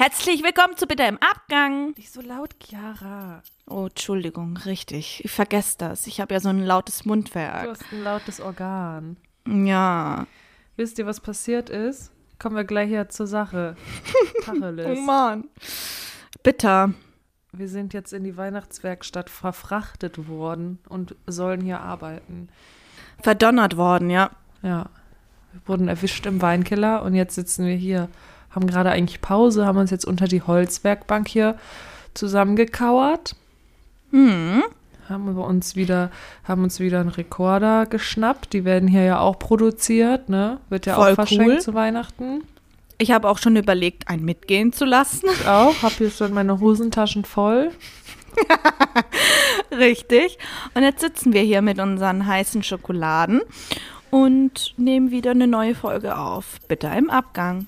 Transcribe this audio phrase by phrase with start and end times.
[0.00, 1.92] Herzlich willkommen zu Bitte im Abgang.
[1.94, 3.42] Nicht so laut, Chiara.
[3.68, 5.22] Oh, Entschuldigung, richtig.
[5.26, 6.06] Ich vergesse das.
[6.06, 7.64] Ich habe ja so ein lautes Mundwerk.
[7.64, 9.18] Du hast ein lautes Organ.
[9.46, 10.26] Ja.
[10.76, 12.12] Wisst ihr, was passiert ist?
[12.38, 13.76] Kommen wir gleich hier zur Sache.
[14.46, 14.86] Tacheles.
[14.86, 15.44] Oh Mann.
[16.42, 16.94] Bitter.
[17.52, 22.48] Wir sind jetzt in die Weihnachtswerkstatt verfrachtet worden und sollen hier arbeiten.
[23.22, 24.30] Verdonnert worden, ja.
[24.62, 24.88] Ja.
[25.52, 28.08] Wir wurden erwischt im Weinkeller und jetzt sitzen wir hier.
[28.50, 31.56] Haben gerade eigentlich Pause, haben uns jetzt unter die Holzwerkbank hier
[32.14, 33.36] zusammengekauert.
[34.10, 34.62] Hm.
[35.08, 36.10] Haben wir uns wieder,
[36.44, 38.52] haben uns wieder einen Rekorder geschnappt.
[38.52, 40.58] Die werden hier ja auch produziert, ne?
[40.68, 41.60] Wird ja Voll auch verschenkt cool.
[41.60, 42.42] zu Weihnachten.
[42.98, 45.26] Ich habe auch schon überlegt, einen mitgehen zu lassen.
[45.32, 45.82] Ich auch.
[45.82, 47.70] Hab hier schon meine Hosentaschen voll.
[49.72, 50.38] Richtig.
[50.74, 53.40] Und jetzt sitzen wir hier mit unseren heißen Schokoladen
[54.10, 56.58] und nehmen wieder eine neue Folge auf.
[56.68, 57.66] Bitte im Abgang.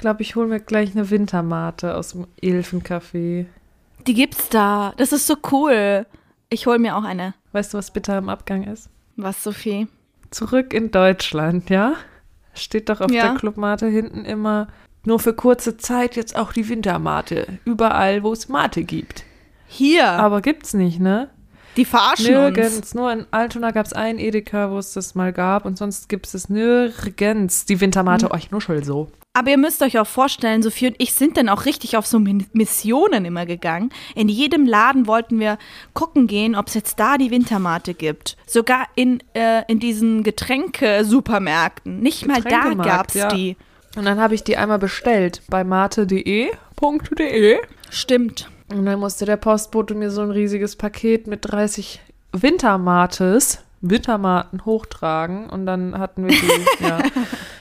[0.00, 3.44] Ich glaube, ich hole mir gleich eine Wintermate aus dem Elfencafé.
[4.06, 4.94] Die gibt's da.
[4.96, 6.06] Das ist so cool.
[6.48, 7.34] Ich hol mir auch eine.
[7.52, 8.88] Weißt du, was bitter im Abgang ist?
[9.16, 9.88] Was, Sophie?
[10.30, 11.96] Zurück in Deutschland, ja?
[12.54, 13.24] Steht doch auf Ja.
[13.28, 14.68] der Clubmate hinten immer
[15.04, 17.58] nur für kurze Zeit jetzt auch die Wintermate.
[17.66, 19.24] Überall, wo es Mate gibt.
[19.66, 20.06] Hier.
[20.08, 21.28] Aber gibt's nicht, ne?
[21.76, 22.56] die verarschen uns.
[22.56, 22.94] Nirgends.
[22.94, 25.66] Nur in Altona gab es einen Edeka, wo es das mal gab.
[25.66, 27.66] Und sonst gibt es es nirgends.
[27.66, 28.32] Die Wintermate, Hm.
[28.32, 29.10] oh, ich nuschel so.
[29.32, 32.18] Aber ihr müsst euch auch vorstellen, Sophie und ich sind dann auch richtig auf so
[32.18, 33.90] Missionen immer gegangen.
[34.16, 35.56] In jedem Laden wollten wir
[35.94, 38.36] gucken gehen, ob es jetzt da die Wintermate gibt.
[38.46, 42.00] Sogar in, äh, in diesen Getränke-Supermärkten.
[42.00, 43.28] Nicht mal da Getränkemarkt, gab's ja.
[43.28, 43.56] die.
[43.96, 46.50] Und dann habe ich die einmal bestellt bei mate.de.
[47.18, 47.58] .de.
[47.90, 48.50] Stimmt.
[48.72, 52.00] Und dann musste der Postbote mir so ein riesiges Paket mit 30
[52.32, 55.48] Wintermates, Wintermaten hochtragen.
[55.48, 57.00] Und dann hatten wir die, ja.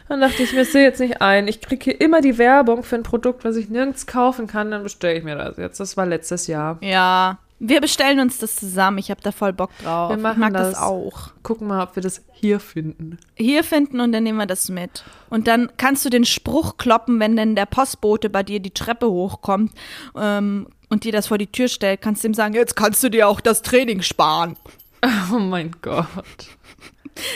[0.08, 1.48] Dann dachte ich mir, das sehe jetzt nicht ein.
[1.48, 4.72] Ich kriege hier immer die Werbung für ein Produkt, was ich nirgends kaufen kann.
[4.72, 5.80] Dann bestelle ich mir das jetzt.
[5.80, 6.78] Das war letztes Jahr.
[6.82, 7.38] Ja.
[7.62, 9.00] Wir bestellen uns das zusammen.
[9.00, 10.12] Ich habe da voll Bock drauf.
[10.12, 10.72] Wir machen ich mag das.
[10.72, 10.82] das.
[10.82, 11.32] auch.
[11.44, 13.20] Gucken mal, ob wir das hier finden.
[13.36, 15.04] Hier finden und dann nehmen wir das mit.
[15.30, 19.10] Und dann kannst du den Spruch kloppen, wenn denn der Postbote bei dir die Treppe
[19.10, 19.74] hochkommt
[20.16, 23.10] ähm, und dir das vor die Tür stellt, kannst du ihm sagen, jetzt kannst du
[23.10, 24.56] dir auch das Training sparen.
[25.32, 26.08] Oh mein Gott.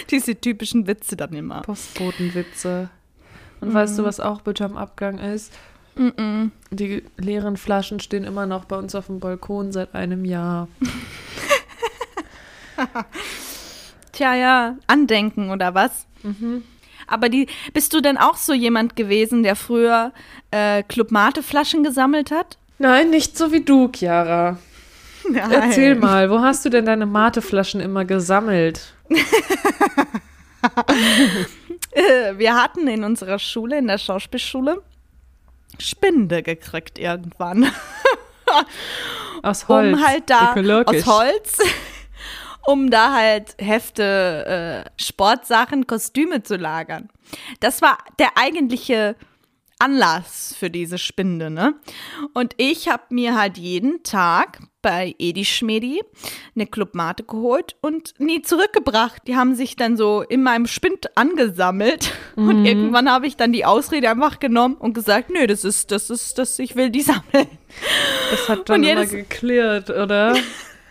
[0.10, 1.62] Diese typischen Witze dann immer.
[1.62, 2.90] Postbotenwitze.
[3.62, 5.54] Und weißt du, was auch bitte am Abgang ist?
[6.72, 10.68] Die leeren Flaschen stehen immer noch bei uns auf dem Balkon seit einem Jahr.
[14.12, 16.08] Tja, ja, Andenken oder was?
[17.08, 20.14] Aber die, bist du denn auch so jemand gewesen, der früher
[20.52, 22.58] äh, Club Mate Flaschen gesammelt hat?
[22.80, 24.58] Nein, nicht so wie du, Chiara.
[25.30, 25.52] Nein.
[25.52, 28.94] Erzähl mal, wo hast du denn deine Mateflaschen immer gesammelt?
[31.92, 34.82] Äh, Wir hatten in unserer Schule, in der Schauspielschule,
[35.80, 37.72] Spinde gekriegt irgendwann.
[39.44, 39.94] Aus Holz.
[39.98, 41.06] um halt da Ökologisch.
[41.06, 41.58] aus Holz,
[42.66, 47.10] um da halt Hefte, äh, Sportsachen, Kostüme zu lagern.
[47.60, 49.16] Das war der eigentliche
[49.80, 51.74] Anlass für diese Spinde, ne?
[52.34, 56.04] Und ich habe mir halt jeden Tag bei Edi Schmedi
[56.56, 59.24] eine Clubmate geholt und nie zurückgebracht.
[59.26, 63.66] Die haben sich dann so in meinem Spind angesammelt und irgendwann habe ich dann die
[63.66, 67.48] Ausrede einfach genommen und gesagt, nö, das ist, das ist, das, ich will die sammeln.
[68.30, 70.36] Das hat dann Und immer geklirrt, oder?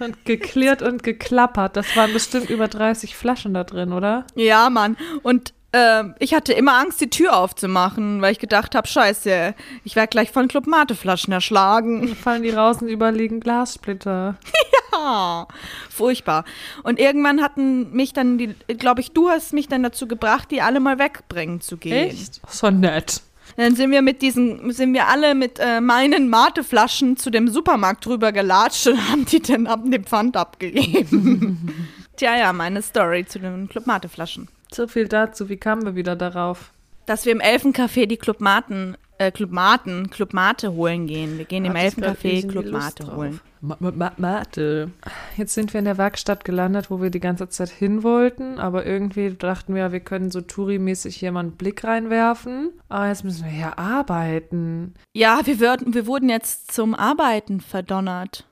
[0.01, 1.77] Und geklirrt und geklappert.
[1.77, 4.27] Das waren bestimmt über 30 Flaschen da drin, oder?
[4.35, 4.97] Ja, Mann.
[5.23, 9.97] Und ähm, ich hatte immer Angst, die Tür aufzumachen, weil ich gedacht habe, scheiße, ich
[9.97, 12.15] werde gleich von Club Mate-Flaschen erschlagen.
[12.15, 14.37] Fallen die raus und überliegen Glassplitter.
[14.95, 15.47] Ah,
[15.89, 16.45] furchtbar.
[16.83, 20.61] Und irgendwann hatten mich dann die, glaube ich, du hast mich dann dazu gebracht, die
[20.61, 22.15] alle mal wegbringen zu gehen.
[22.47, 23.23] So nett.
[23.57, 28.05] Dann sind wir mit diesen, sind wir alle mit äh, meinen Mateflaschen zu dem Supermarkt
[28.05, 31.75] drüber gelatscht und haben die dann ab dem Pfand abgegeben.
[32.17, 34.49] Tja, ja, meine Story zu den Club Mate-Flaschen.
[34.75, 35.49] So viel dazu.
[35.49, 36.73] Wie kamen wir wieder darauf?
[37.07, 41.39] dass wir im Elfencafé die Clubmaten, äh, Clubmaten, Clubmate holen gehen.
[41.39, 43.41] Wir gehen im ich grad Elfencafé Clubmate holen.
[43.61, 44.91] Ma ma Mate.
[45.37, 48.85] Jetzt sind wir in der Werkstatt gelandet, wo wir die ganze Zeit hin wollten, aber
[48.87, 52.71] irgendwie dachten wir, wir können so Touri-mäßig hier mal einen Blick reinwerfen.
[52.89, 54.95] Aber jetzt müssen wir hier arbeiten.
[55.15, 58.47] Ja, wir, würden, wir wurden jetzt zum Arbeiten verdonnert.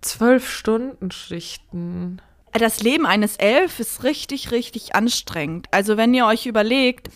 [0.00, 2.20] Zwölf Stunden Schichten.
[2.58, 5.66] Das Leben eines Elf ist richtig, richtig anstrengend.
[5.70, 7.08] Also wenn ihr euch überlegt,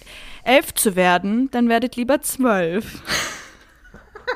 [0.45, 3.03] elf zu werden, dann werdet lieber zwölf.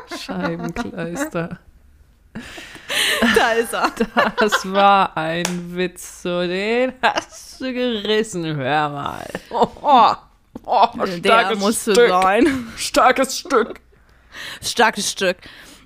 [0.25, 1.59] Scheibenkleister.
[3.37, 3.91] Da ist er.
[4.37, 9.27] Das war ein Witz, so den hast du gerissen, hör mal.
[9.51, 10.13] Oh, oh,
[10.65, 12.09] oh, Der musste Stück.
[12.09, 12.73] sein.
[12.77, 13.81] Starkes Stück.
[14.63, 15.37] Starkes Stück.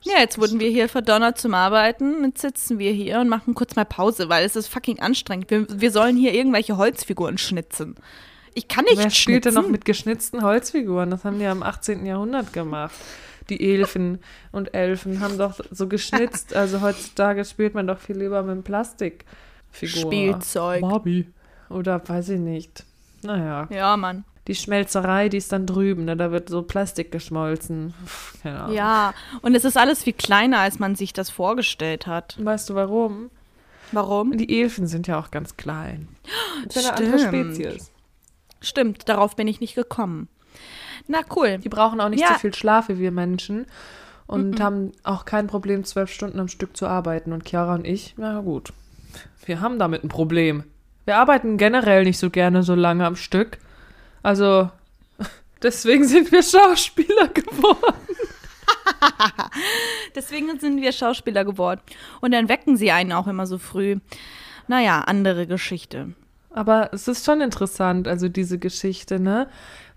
[0.04, 2.24] Ja, jetzt wurden wir hier verdonnert zum Arbeiten.
[2.24, 5.50] Jetzt sitzen wir hier und machen kurz mal Pause, weil es ist fucking anstrengend.
[5.50, 7.96] Wir, wir sollen hier irgendwelche Holzfiguren schnitzen.
[8.54, 9.64] Ich kann nicht Wer spielt denn schnitzen.
[9.66, 11.10] noch mit geschnitzten Holzfiguren?
[11.10, 12.06] Das haben die ja im 18.
[12.06, 12.94] Jahrhundert gemacht.
[13.50, 14.18] Die Elfen
[14.52, 16.54] und Elfen haben doch so geschnitzt.
[16.54, 20.12] Also heutzutage spielt man doch viel lieber mit Plastikfiguren.
[20.12, 20.80] Spielzeug.
[20.82, 21.26] Barbie.
[21.70, 22.84] Oder weiß ich nicht.
[23.22, 23.66] Naja.
[23.70, 24.24] Ja, Mann.
[24.48, 26.16] Die Schmelzerei, die ist dann drüben, ne?
[26.16, 27.94] da wird so Plastik geschmolzen.
[28.42, 28.74] Keine Ahnung.
[28.74, 32.36] Ja, und es ist alles viel kleiner, als man sich das vorgestellt hat.
[32.42, 33.30] Weißt du warum?
[33.92, 34.36] Warum?
[34.36, 36.08] Die Elfen sind ja auch ganz klein.
[36.64, 37.54] Das ist eine andere.
[37.54, 37.92] Spezies.
[38.60, 40.28] Stimmt, darauf bin ich nicht gekommen.
[41.06, 41.58] Na cool.
[41.58, 42.32] Die brauchen auch nicht Ja.
[42.32, 43.66] so viel Schlaf wie wir Menschen
[44.26, 47.32] und haben auch kein Problem, zwölf Stunden am Stück zu arbeiten.
[47.32, 48.72] Und Chiara und ich, na gut,
[49.46, 50.64] wir haben damit ein Problem.
[51.04, 53.58] Wir arbeiten generell nicht so gerne so lange am Stück.
[54.22, 54.70] Also,
[55.62, 57.94] deswegen sind wir Schauspieler geworden.
[60.14, 61.80] Deswegen sind wir Schauspieler geworden.
[62.20, 63.96] Und dann wecken sie einen auch immer so früh.
[64.66, 66.14] Naja, andere Geschichte.
[66.50, 69.48] Aber es ist schon interessant, also diese Geschichte, ne?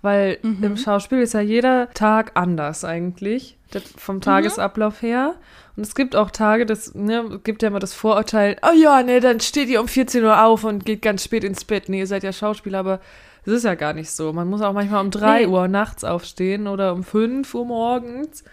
[0.02, 3.58] Weil im Schauspiel ist ja jeder Tag anders eigentlich,
[3.98, 5.36] vom Tagesablauf her.
[5.76, 9.20] Und es gibt auch Tage, das ne, gibt ja immer das Vorurteil, oh ja, ne,
[9.20, 11.88] dann steht ihr um 14 Uhr auf und geht ganz spät ins Bett.
[11.88, 13.00] Nee, ihr seid ja Schauspieler, aber
[13.46, 14.34] es ist ja gar nicht so.
[14.34, 15.46] Man muss auch manchmal um 3 Nee.
[15.48, 18.44] Uhr nachts aufstehen oder um 5 Uhr morgens.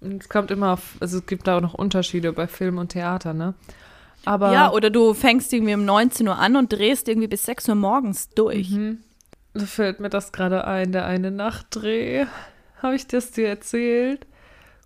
[0.00, 2.90] Und es kommt immer auf, also es gibt da auch noch Unterschiede bei Film und
[2.90, 3.54] Theater, ne?
[4.24, 7.68] Aber Ja, oder du fängst irgendwie um 19 Uhr an und drehst irgendwie bis 6
[7.68, 8.70] Uhr morgens durch.
[9.54, 12.26] Da fällt mir das gerade ein, der eine Nachtdreh.
[12.82, 14.26] Habe ich das dir erzählt?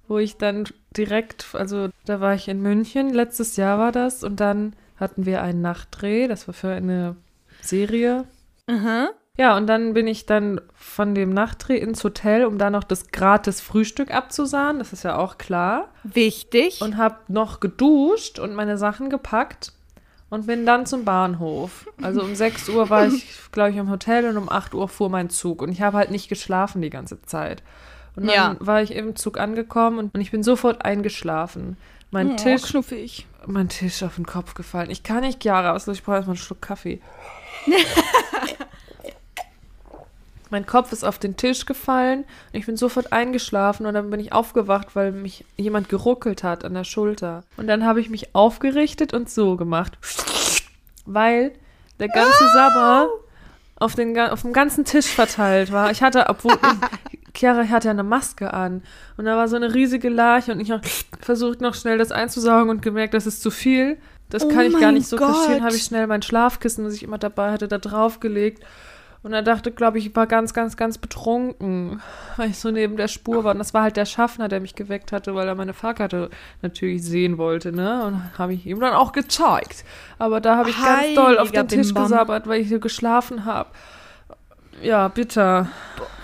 [0.08, 0.64] Wo ich dann
[0.96, 5.42] direkt, also da war ich in München, letztes Jahr war das, und dann hatten wir
[5.42, 7.16] einen Nachtdreh, das war für eine
[7.60, 8.24] Serie.
[8.66, 9.08] Mhm.
[9.38, 13.10] Ja, und dann bin ich dann von dem Nachtdreh ins Hotel, um da noch das
[13.12, 15.88] gratis Frühstück abzusahen, das ist ja auch klar.
[16.04, 16.80] Wichtig.
[16.82, 19.72] Und habe noch geduscht und meine Sachen gepackt
[20.28, 21.88] und bin dann zum Bahnhof.
[22.02, 25.08] Also um 6 Uhr war ich, glaube ich, im Hotel und um 8 Uhr fuhr
[25.08, 25.62] mein Zug.
[25.62, 27.62] Und ich habe halt nicht geschlafen die ganze Zeit.
[28.16, 28.56] Und dann Ja.
[28.58, 31.78] war ich im Zug angekommen und, und ich bin sofort eingeschlafen.
[32.10, 33.26] Mein oh, Tisch, knuffig.
[33.46, 34.90] mein Tisch auf den Kopf gefallen.
[34.90, 37.00] Ich kann nicht, Chiara, was ich brauche erstmal einen Schluck Kaffee.
[40.52, 44.20] mein Kopf ist auf den Tisch gefallen und ich bin sofort eingeschlafen und dann bin
[44.20, 47.42] ich aufgewacht, weil mich jemand geruckelt hat an der Schulter.
[47.56, 49.98] Und dann habe ich mich aufgerichtet und so gemacht.
[51.04, 51.52] Weil
[51.98, 53.08] der ganze Sabber
[53.76, 55.90] auf, den, auf dem ganzen Tisch verteilt war.
[55.90, 56.56] Ich hatte, obwohl
[57.34, 58.82] Chiara hatte ja eine Maske an
[59.16, 60.82] und da war so eine riesige Larche und ich habe
[61.20, 63.96] versucht noch schnell das einzusaugen und gemerkt, das ist zu viel.
[64.28, 65.28] Das Oh kann ich gar nicht so Gott.
[65.28, 68.62] kaschieren, habe ich schnell mein Schlafkissen, was ich immer dabei hatte, da draufgelegt.
[69.22, 72.02] Und er dachte, glaube ich, ich war ganz, ganz, ganz betrunken,
[72.36, 73.52] weil ich so neben der Spur war.
[73.52, 76.30] Und das war halt der Schaffner, der mich geweckt hatte, weil er meine Fahrkarte
[76.60, 78.04] natürlich sehen wollte, ne?
[78.04, 79.84] Und habe ich ihm dann auch gezeigt.
[80.18, 82.04] Aber da habe ich ganz doll auf Heiliger den Tisch Bimbam.
[82.04, 83.70] gesabbert, weil ich hier geschlafen habe.
[84.82, 85.68] Ja, bitter.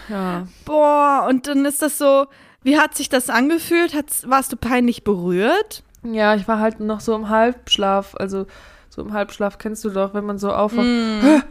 [0.09, 0.49] Ja.
[0.65, 2.27] Boah, und dann ist das so,
[2.63, 3.95] wie hat sich das angefühlt?
[3.95, 5.85] Hat's, warst du peinlich berührt?
[6.03, 8.17] Ja, ich war halt noch so im Halbschlaf.
[8.17, 8.47] Also,
[8.89, 10.87] so im Halbschlaf kennst du doch, wenn man so aufwacht.
[10.87, 11.43] Mm.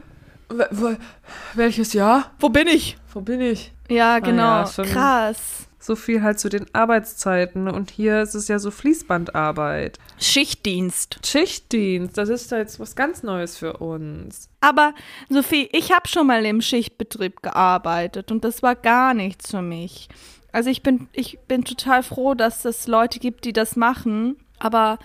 [1.54, 2.32] Welches Jahr?
[2.40, 2.98] Wo bin ich?
[3.14, 3.72] Wo bin ich?
[3.90, 4.62] Ja, genau.
[4.62, 5.64] ja, schon- Krass.
[5.80, 7.70] So viel halt zu den Arbeitszeiten.
[7.70, 10.00] Und hier ist es ja so Fließbandarbeit.
[10.20, 11.20] Schichtdienst.
[11.26, 14.50] Schichtdienst, das ist da jetzt was ganz Neues für uns.
[14.60, 14.94] Aber
[15.30, 20.10] Sophie, ich habe schon mal im Schichtbetrieb gearbeitet und das war gar nichts für mich.
[20.52, 24.98] Also ich bin, ich bin total froh, dass es Leute gibt, die das machen, aber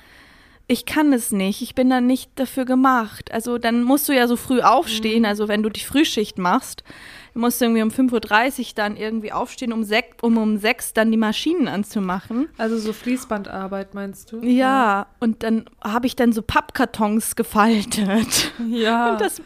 [0.68, 1.60] ich kann es nicht.
[1.62, 3.30] Ich bin da nicht dafür gemacht.
[3.32, 6.82] Also dann musst du ja so früh aufstehen, also wenn du die Frühschicht machst,
[7.34, 11.10] musst du irgendwie um 5.30 Uhr dann irgendwie aufstehen, um, sek um um 6 dann
[11.10, 12.48] die Maschinen anzumachen.
[12.58, 14.40] Also so Fließbandarbeit meinst du?
[14.42, 18.52] Ja, und dann habe ich dann so Pappkartons gefaltet.
[18.68, 19.10] Ja.
[19.12, 19.40] Und das,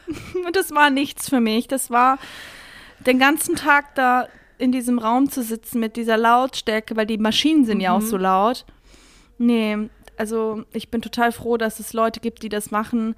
[0.46, 1.68] und das war nichts für mich.
[1.68, 2.18] Das war
[3.06, 4.26] den ganzen Tag da
[4.58, 8.06] in diesem Raum zu sitzen mit dieser Lautstärke, weil die Maschinen sind ja auch Mhm.
[8.06, 8.64] so laut.
[9.38, 13.14] Nee, also ich bin total froh, dass es Leute gibt, die das machen.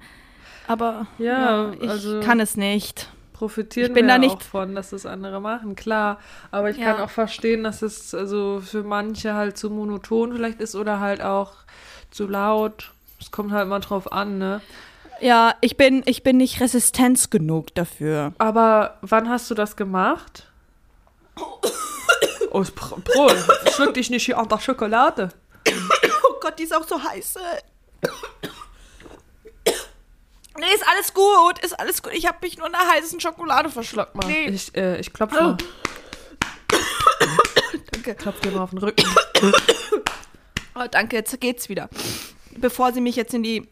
[0.67, 3.09] Aber Ja, ich also- kann es nicht.
[3.33, 6.19] profitieren Ich bin wir da ja nicht- auch von, dass das andere machen, klar.
[6.51, 6.91] Aber ich Ja.
[6.93, 11.21] kann auch verstehen, dass es also für manche halt zu monoton vielleicht ist oder halt
[11.21, 11.53] auch
[12.11, 12.91] zu laut.
[13.21, 14.61] Es kommt halt mal drauf an, ne?
[15.21, 18.33] Ja, ich bin, ich bin nicht Resistenz genug dafür.
[18.37, 20.47] Aber wann hast du das gemacht?
[22.51, 23.29] Oh, Pro,
[23.71, 25.29] schluck dich nicht hier an der Schokolade.
[26.39, 27.35] Oh Gott, die ist auch so heiß.
[30.57, 32.13] Nee, ist alles gut, ist alles gut.
[32.13, 34.15] Ich habe mich nur in der heißen Schokolade verschluckt.
[34.15, 34.25] Mal.
[34.25, 34.47] Nee.
[34.47, 35.57] Ich, äh, ich klopfe mal.
[37.91, 38.15] Danke.
[38.15, 39.05] Klopf dir mal auf den Rücken.
[40.75, 41.89] Oh, danke, jetzt geht's wieder.
[42.51, 43.67] Bevor sie mich jetzt in die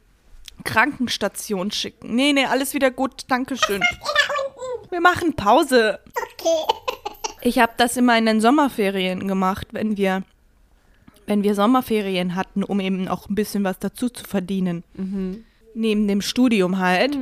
[0.66, 2.16] Krankenstation schicken.
[2.16, 3.24] Nee, nee, alles wieder gut.
[3.30, 3.82] Dankeschön.
[4.90, 6.00] Wir machen Pause.
[7.42, 10.24] Ich habe das immer in den Sommerferien gemacht, wenn wir,
[11.28, 14.84] wenn wir Sommerferien hatten, um eben auch ein bisschen was dazu zu verdienen.
[15.76, 17.16] Neben dem Studium halt.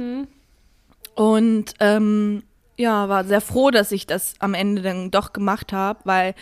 [1.15, 2.43] Und ähm,
[2.77, 6.35] ja, war sehr froh, dass ich das am Ende dann doch gemacht habe, weil,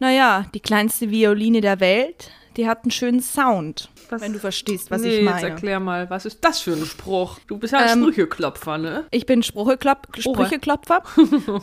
[0.00, 4.90] naja, die kleinste Violine der Welt, die hat einen schönen Sound, Was- wenn du verstehst,
[4.90, 5.48] was nee, ich jetzt meine.
[5.50, 7.38] erklär mal, was ist das für ein Spruch?
[7.46, 9.04] Du bist ja ein Ähm, Sprücheklopfer, ne?
[9.12, 11.02] Ich bin Sprücheklop Sprücheklopfer.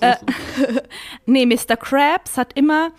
[0.01, 0.15] äh,
[1.25, 1.75] nee, Mr.
[1.75, 2.91] Krabs hat immer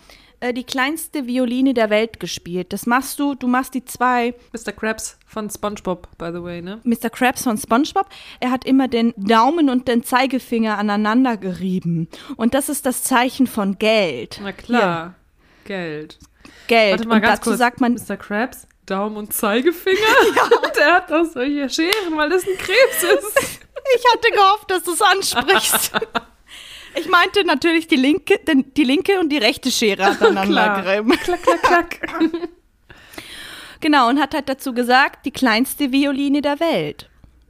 [0.45, 2.71] äh, die kleinste Violine der Welt gespielt.
[2.71, 4.35] Das machst du, du machst die zwei.
[4.53, 4.71] Mr.
[4.71, 6.79] Krabs von SpongeBob, by the way, ne?
[6.83, 7.09] Mr.
[7.09, 8.07] Krabs von SpongeBob,
[8.39, 12.07] er hat immer den Daumen und den Zeigefinger aneinander gerieben.
[12.37, 14.39] Und das ist das Zeichen von Geld.
[14.41, 15.15] Na klar.
[15.63, 16.19] Geld.
[16.67, 16.91] Geld.
[16.91, 17.59] Warte mal und ganz dazu kurz.
[17.59, 18.17] sagt man, Mr.
[18.17, 19.97] Krabs, Daumen und Zeigefinger?
[20.63, 23.59] Und er hat doch solche Scheren, weil das ein Krebs ist.
[23.95, 25.91] ich hatte gehofft, dass du es ansprichst.
[26.97, 31.03] Ich meinte natürlich die linke, den, die linke und die rechte Schere aneinander.
[31.23, 32.19] Klack, klack, klack.
[33.81, 37.07] Genau, und hat halt dazu gesagt, die kleinste Violine der Welt.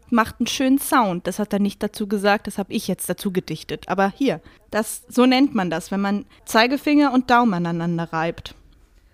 [0.10, 1.28] Macht einen schönen Sound.
[1.28, 3.88] Das hat er nicht dazu gesagt, das habe ich jetzt dazu gedichtet.
[3.88, 8.54] Aber hier, das, so nennt man das, wenn man Zeigefinger und Daumen aneinander reibt.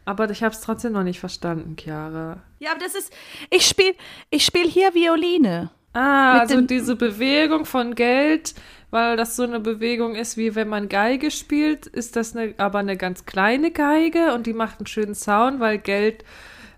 [0.05, 2.41] Aber ich hab's trotzdem noch nicht verstanden, Chiara.
[2.59, 3.13] Ja, aber das ist,
[3.51, 3.93] ich spiele
[4.31, 5.69] ich spiel hier Violine.
[5.93, 8.55] Ah, also diese Bewegung von Geld,
[8.91, 12.79] weil das so eine Bewegung ist, wie wenn man Geige spielt, ist das eine, aber
[12.79, 16.23] eine ganz kleine Geige und die macht einen schönen Sound, weil Geld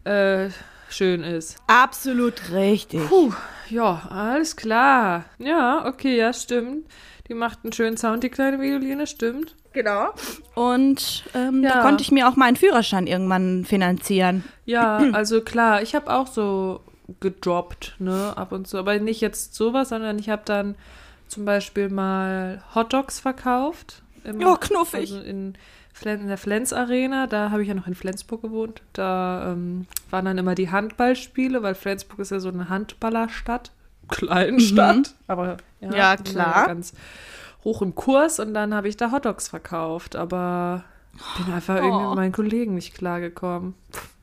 [0.05, 0.50] äh,
[0.89, 1.58] schön ist.
[1.67, 3.08] Absolut richtig.
[3.10, 3.34] Puh,
[3.70, 5.25] ja, alles klar.
[5.39, 6.86] Ja, okay, ja, stimmt.
[7.27, 9.55] Die macht einen schönen Sound, die kleine Violine, stimmt.
[9.72, 10.10] Genau.
[10.55, 11.75] Und ähm, Ja.
[11.75, 14.43] da konnte ich mir auch meinen Führerschein irgendwann finanzieren.
[14.65, 16.82] Ja, also klar, ich habe auch so
[17.22, 18.77] gedroppt, ne, ab und zu.
[18.77, 20.75] Aber nicht jetzt sowas, sondern ich habe dann
[21.34, 24.02] zum Beispiel mal Hotdogs verkauft.
[24.24, 25.12] Im, Oh, knuffig.
[25.12, 25.56] Also in,
[26.06, 28.82] in der Flens Arena, da habe ich ja noch in Flensburg gewohnt.
[28.94, 33.72] Da ähm, waren dann immer die Handballspiele, weil Flensburg ist ja so eine Handballerstadt.
[34.10, 35.94] Kleinstadt, aber ja, Mhm.
[35.96, 36.68] Ja, klar.
[36.68, 36.94] ganz
[37.63, 40.84] hoch im Kurs und dann habe ich da Hotdogs verkauft, aber
[41.44, 42.08] bin einfach irgendwie Oh.
[42.10, 43.74] mit meinen Kollegen nicht klargekommen.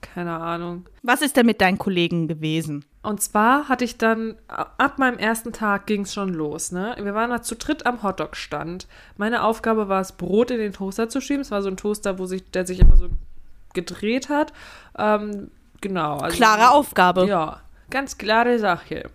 [0.01, 0.87] Keine Ahnung.
[1.03, 2.85] Was ist denn mit deinen Kollegen gewesen?
[3.03, 6.97] Und zwar hatte ich dann, ab meinem ersten Tag ging es schon los, ne?
[7.01, 8.87] Wir waren da zu dritt am Hotdog-Stand.
[9.17, 11.41] Meine Aufgabe war es, Brot in den Toaster zu schieben.
[11.41, 13.09] Es war so ein Toaster, wo sich, der sich immer so
[13.73, 14.53] gedreht hat.
[14.99, 16.19] Ähm, genau.
[16.19, 17.27] Also, Klare Aufgabe.
[17.27, 19.09] Ja, ganz klare Sache.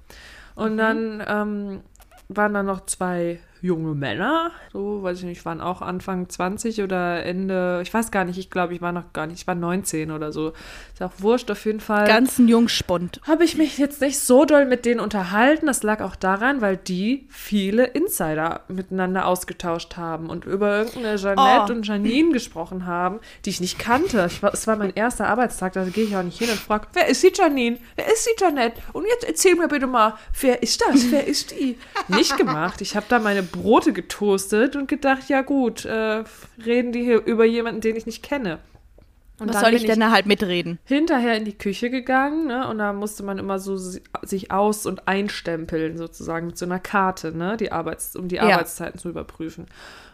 [0.56, 1.82] Und dann ähm,
[2.30, 7.26] waren da noch zwei junge Männer, so, weiß ich nicht, waren auch Anfang 20 oder
[7.26, 10.12] Ende, ich weiß gar nicht, ich glaube, ich war noch gar nicht, ich war 19
[10.12, 10.54] oder so.
[10.94, 13.20] Ist auch wurscht, auf jeden Fall Ganzen Jungspund.
[13.28, 15.66] habe ich mich jetzt nicht so doll mit denen unterhalten.
[15.66, 21.72] Das lag auch daran, weil die viele Insider miteinander ausgetauscht haben und über irgendeine Jeanette
[21.72, 21.72] Oh.
[21.76, 24.28] und Janine gesprochen haben, die ich nicht kannte.
[24.30, 26.88] Ich war, es war mein erster Arbeitstag, da gehe ich auch nicht hin und frage,
[26.94, 27.78] wer ist die Janine?
[27.96, 28.82] Wer ist die Jeanette?
[28.94, 31.12] Und jetzt erzähl mir bitte mal, wer ist das?
[31.12, 31.78] Wer ist die?
[32.10, 32.82] Nicht gemacht.
[32.82, 36.24] Ich habe da meine Brote getoastet und gedacht, ja gut, äh,
[36.66, 38.60] reden die hier über jemanden, den ich nicht kenne.
[39.38, 40.80] Und Was soll ich denn da halt mitreden?
[40.86, 42.68] hinterher in die Küche gegangen, ne?
[42.70, 46.80] Und da musste man immer so si- sich aus- und einstempeln, sozusagen, mit so einer
[46.80, 47.58] Karte, ne?
[47.58, 48.44] Die Arbeits um die Ja.
[48.44, 49.66] Arbeitszeiten zu überprüfen.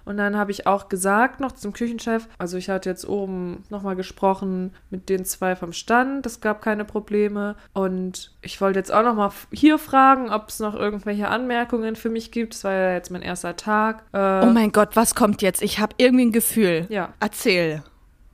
[0.04, 3.96] Und dann habe ich auch gesagt noch zum Küchenchef, also ich hatte jetzt oben nochmal
[3.96, 7.56] gesprochen mit den zwei vom Stand, es gab keine Probleme.
[7.74, 12.32] Und ich wollte jetzt auch nochmal hier fragen, ob es noch irgendwelche Anmerkungen für mich
[12.32, 12.56] gibt.
[12.56, 14.04] Es war ja jetzt mein erster Tag.
[14.14, 15.62] Äh, Oh mein Gott, was kommt jetzt?
[15.62, 16.88] Ich habe irgendwie ein Gefühl.
[16.90, 17.14] Ja.
[17.20, 17.84] Erzähl.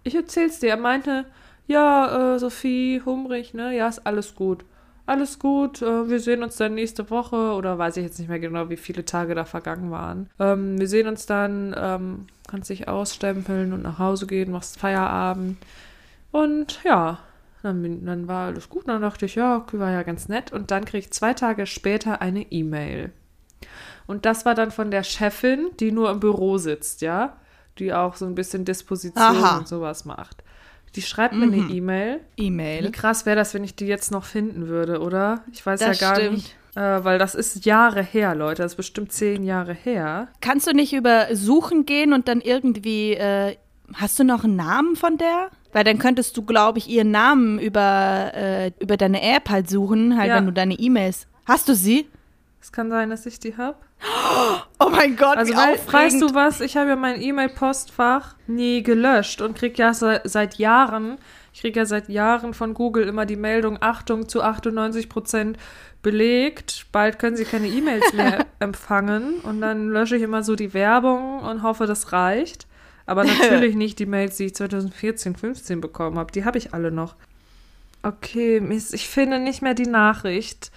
[0.07, 0.69] Ich erzähl's dir.
[0.69, 1.25] Er meinte,
[1.67, 3.75] ja, äh, Sophie, hungrig, ne?
[3.75, 4.63] Ja, ist alles gut.
[5.05, 8.39] Alles gut, äh, wir sehen uns dann nächste Woche oder weiß ich jetzt nicht mehr
[8.39, 10.29] genau, wie viele Tage da vergangen waren.
[10.39, 15.57] Ähm, wir sehen uns dann, ähm, kannst dich ausstempeln und nach Hause gehen, machst Feierabend.
[16.31, 17.19] Und ja,
[17.63, 18.87] dann, dann war alles gut.
[18.87, 20.53] Dann dachte ich, ja, okay, war ja ganz nett.
[20.53, 23.11] Und dann krieg ich zwei Tage später eine E-Mail.
[24.07, 27.35] Und das war dann von der Chefin, die nur im Büro sitzt, ja,
[27.79, 29.57] die auch so ein bisschen Disposition Aha.
[29.57, 30.43] und sowas macht.
[30.95, 32.21] Die schreibt mir eine E-Mail.
[32.37, 32.91] Wie E-Mail.
[32.91, 35.43] krass wäre das, wenn ich die jetzt noch finden würde, oder?
[35.51, 36.33] Ich weiß Das ja gar stimmt.
[36.37, 36.55] nicht.
[36.75, 38.63] Äh, weil das ist Jahre her, Leute.
[38.63, 40.27] Das ist bestimmt zehn Jahre her.
[40.41, 43.57] Kannst du nicht über Suchen gehen und dann irgendwie, äh,
[43.93, 45.49] hast du noch einen Namen von der?
[45.73, 50.17] Weil dann könntest du, glaube ich, ihren Namen über, äh, über deine App halt suchen,
[50.17, 50.35] halt Ja.
[50.35, 51.27] wenn du deine E-Mails.
[51.45, 52.07] Hast du sie?
[52.61, 53.77] Es kann sein, dass ich die habe.
[54.79, 56.61] Oh mein Gott, Also, wie weil, weißt du was?
[56.61, 61.17] Ich habe ja mein E-Mail-Postfach nie gelöscht und krieg ja se seit Jahren,
[61.51, 65.57] ich krieg ja seit Jahren von Google immer die Meldung, Achtung, zu 98 Prozent
[66.03, 66.85] belegt.
[66.91, 69.39] Bald können Sie keine E-Mails mehr empfangen.
[69.39, 72.67] Und dann lösche ich immer so die Werbung und hoffe, das reicht.
[73.07, 76.31] Aber natürlich nicht die Mails, die ich 2014, 15 bekommen habe.
[76.31, 77.15] Die habe ich alle noch.
[78.03, 80.71] Okay, Mist, ich finde nicht mehr die Nachricht.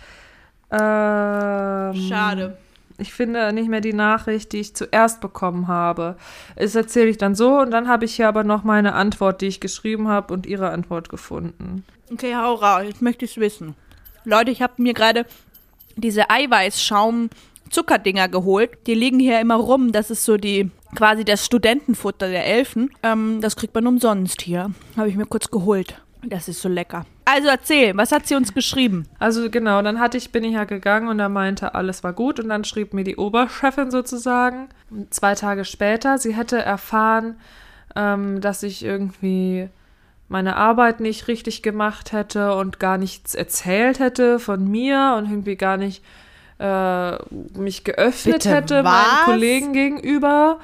[0.71, 2.57] Ähm, Schade.
[3.01, 6.17] Ich finde nicht mehr die Nachricht, die ich zuerst bekommen habe.
[6.57, 9.47] Das erzähle ich dann so und dann habe ich hier aber noch meine Antwort, die
[9.47, 11.85] ich geschrieben habe und ihre Antwort gefunden.
[12.13, 13.75] Okay, hau jetzt möchte ich es wissen.
[14.25, 15.27] Leute, ich habe mir gerade
[15.97, 18.71] diese Eiweißschaum-Zuckerdinger geholt.
[18.87, 19.93] Die liegen hier immer rum.
[19.93, 22.91] Das ist so die quasi das Studentenfutter der Elfen.
[23.03, 24.71] Ähm, das kriegt man umsonst hier.
[24.97, 26.03] Habe ich mir kurz geholt.
[26.23, 27.07] Das ist so lecker.
[27.33, 29.07] Also erzähl, was hat sie uns geschrieben?
[29.21, 32.41] Also genau, dann hatte ich, bin ich ja gegangen und er meinte, alles war gut
[32.41, 34.69] und dann schrieb mir die Oberchefin sozusagen
[35.11, 37.39] zwei Tage später, sie hätte erfahren,
[37.95, 39.69] ähm, dass ich irgendwie
[40.29, 45.57] meine Arbeit nicht richtig gemacht hätte und gar nichts erzählt hätte von mir und irgendwie
[45.57, 46.03] gar nicht
[46.59, 47.17] äh,
[47.57, 48.93] mich geöffnet Bitte hätte was?
[48.93, 50.59] meinen Kollegen gegenüber.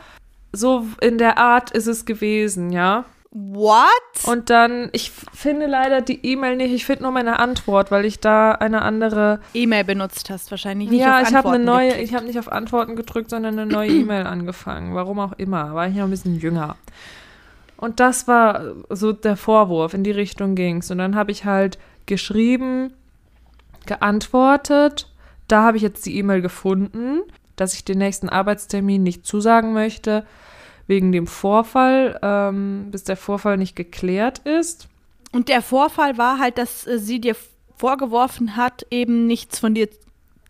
[0.52, 3.04] So in der Art ist es gewesen, ja.
[3.38, 3.90] What?
[4.24, 8.18] Und dann, ich finde leider die E-Mail nicht, ich finde nur meine Antwort, weil ich
[8.18, 9.40] da eine andere.
[9.52, 11.00] E-Mail benutzt hast wahrscheinlich nicht.
[11.00, 12.08] ja, ich habe eine neue, geklickt.
[12.08, 14.94] ich habe nicht auf Antworten gedrückt, sondern eine neue E-Mail angefangen.
[14.94, 16.76] Warum auch immer, war ich noch ein bisschen jünger.
[17.76, 20.90] Und das war so der Vorwurf, in die Richtung ging's.
[20.90, 22.94] Und dann habe ich halt geschrieben,
[23.84, 25.12] geantwortet.
[25.46, 27.20] Da habe ich jetzt die E-Mail gefunden,
[27.56, 30.24] dass ich den nächsten Arbeitstermin nicht zusagen möchte,
[30.86, 34.88] wegen dem Vorfall, ähm, bis der Vorfall nicht geklärt ist.
[35.32, 37.36] Und der Vorfall war halt, dass äh, sie dir
[37.76, 39.88] vorgeworfen hat, eben nichts von dir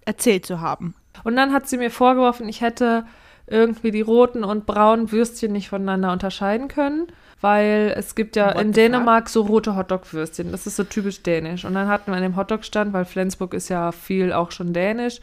[0.05, 0.95] erzählt zu haben.
[1.25, 3.05] Und dann hat sie mir vorgeworfen, ich hätte
[3.47, 7.07] irgendwie die roten und braunen Würstchen nicht voneinander unterscheiden können,
[7.41, 10.51] weil es gibt ja What in Dänemark so rote Hotdog-Würstchen.
[10.53, 11.65] Das ist so typisch dänisch.
[11.65, 15.21] Und dann hatten wir an dem Hotdog-Stand, weil Flensburg ist ja viel auch schon dänisch,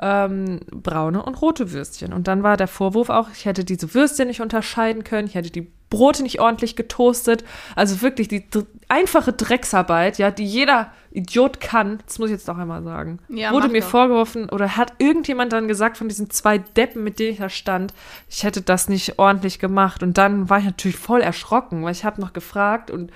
[0.00, 2.12] ähm, braune und rote Würstchen.
[2.12, 5.50] Und dann war der Vorwurf auch, ich hätte diese Würstchen nicht unterscheiden können, ich hätte
[5.50, 7.44] die Brote nicht ordentlich getoastet.
[7.74, 8.44] Also wirklich die
[8.88, 13.52] einfache Drecksarbeit, ja, die jeder Idiot kann, das muss ich jetzt noch einmal sagen, Ja,
[13.52, 13.88] wurde mir doch.
[13.88, 17.94] vorgeworfen oder hat irgendjemand dann gesagt von diesen zwei Deppen, mit denen ich da stand,
[18.28, 20.02] ich hätte das nicht ordentlich gemacht.
[20.02, 23.10] Und dann war ich natürlich voll erschrocken, weil ich habe noch gefragt und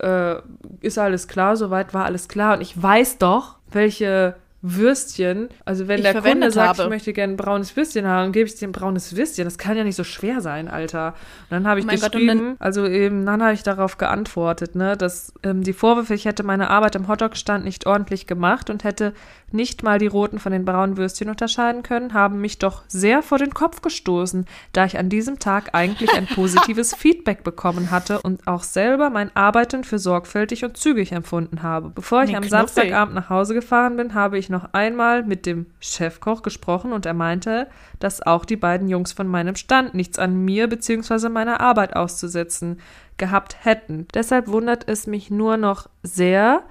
[0.00, 0.36] äh,
[0.80, 2.54] ist alles klar, soweit war alles klar.
[2.56, 4.36] Und ich weiß doch, welche
[4.68, 6.82] Würstchen, also wenn Ich der Kunde sagt, habe.
[6.82, 9.44] ich möchte gerne ein braunes Würstchen haben, gebe ich dir ein braunes Würstchen.
[9.44, 11.08] Das kann ja nicht so schwer sein, Alter.
[11.08, 14.74] Und dann habe ich Oh mein Gott, geschrieben, also eben, dann habe ich darauf geantwortet,
[14.74, 18.82] ne, dass ähm, die Vorwürfe, ich hätte meine Arbeit im Hotdog-Stand nicht ordentlich gemacht und
[18.82, 19.12] hätte
[19.52, 23.38] nicht mal die roten von den braunen Würstchen unterscheiden können, haben mich doch sehr vor
[23.38, 28.46] den Kopf gestoßen, da ich an diesem Tag eigentlich ein positives Feedback bekommen hatte und
[28.46, 31.90] auch selber mein Arbeiten für sorgfältig und zügig empfunden habe.
[31.90, 32.50] Bevor ich Nee, am knuffig.
[32.50, 37.14] Samstagabend nach Hause gefahren bin, habe ich noch einmal mit dem Chefkoch gesprochen und er
[37.14, 37.68] meinte,
[38.00, 41.28] dass auch die beiden Jungs von meinem Stand nichts an mir bzw.
[41.28, 42.80] meiner Arbeit auszusetzen
[43.16, 44.06] gehabt hätten.
[44.14, 46.64] Deshalb wundert es mich nur noch sehr,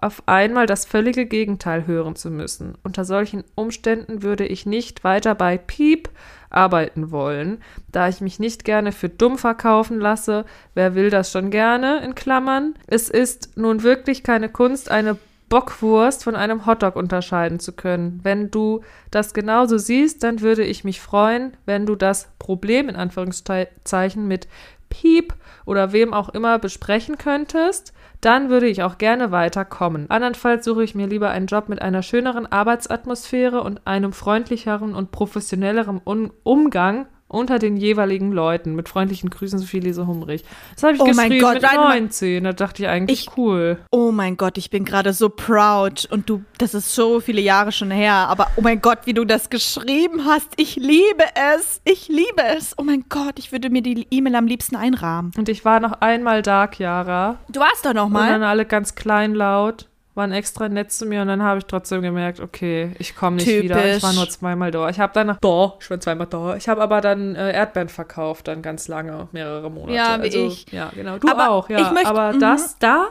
[0.00, 2.78] auf einmal das völlige Gegenteil hören zu müssen.
[2.84, 6.08] Unter solchen Umständen würde ich nicht weiter bei Piep
[6.50, 10.44] arbeiten wollen, da ich mich nicht gerne für dumm verkaufen lasse.
[10.74, 12.00] Wer will das schon gerne?
[12.04, 12.74] In Klammern.
[12.86, 18.20] Es ist nun wirklich keine Kunst, eine Bockwurst von einem Hotdog unterscheiden zu können.
[18.22, 22.96] Wenn du das genauso siehst, dann würde ich mich freuen, wenn du das Problem in
[22.96, 24.46] Anführungszeichen mit
[24.88, 30.10] Piep oder wem auch immer besprechen könntest, dann würde ich auch gerne weiterkommen.
[30.10, 35.12] Andernfalls suche ich mir lieber einen Job mit einer schöneren Arbeitsatmosphäre und einem freundlicheren und
[35.12, 36.00] professionelleren
[36.42, 38.74] Umgang unter den jeweiligen Leuten.
[38.74, 40.44] Mit freundlichen Grüßen, Sophie Lise Humrich.
[40.74, 42.00] Das habe ich Oh mein geschrieben Gott, mit warte mal.
[42.00, 42.44] 19.
[42.44, 43.78] Da dachte ich eigentlich, Ich- cool.
[43.90, 46.06] Oh mein Gott, ich bin gerade so proud.
[46.10, 48.14] Und du, das ist so viele Jahre schon her.
[48.14, 50.48] Aber oh mein Gott, wie du das geschrieben hast.
[50.56, 51.80] Ich liebe es.
[51.84, 52.74] Ich liebe es.
[52.78, 55.32] Oh mein Gott, ich würde mir die E-Mail am liebsten einrahmen.
[55.36, 57.36] Und ich war noch einmal Dark, Yara.
[57.48, 58.48] Du warst doch noch Und dann mal.
[58.48, 59.88] alle ganz kleinlaut,
[60.18, 63.46] waren extra nett zu mir und dann habe ich trotzdem gemerkt, okay, ich komme nicht
[63.46, 63.62] Typisch.
[63.64, 63.96] wieder.
[63.96, 64.90] Ich war nur zweimal da.
[64.90, 66.56] Ich habe dann nach da, ich war zweimal da.
[66.56, 69.94] Ich habe aber dann äh, Erdbeeren verkauft, dann ganz lange, mehrere Monate.
[69.94, 70.70] Ja, wie also, ich.
[70.70, 71.18] Ja, genau.
[71.18, 71.78] Du Aber auch, ja.
[71.78, 72.40] ich möchte- aber mhm.
[72.40, 73.08] das da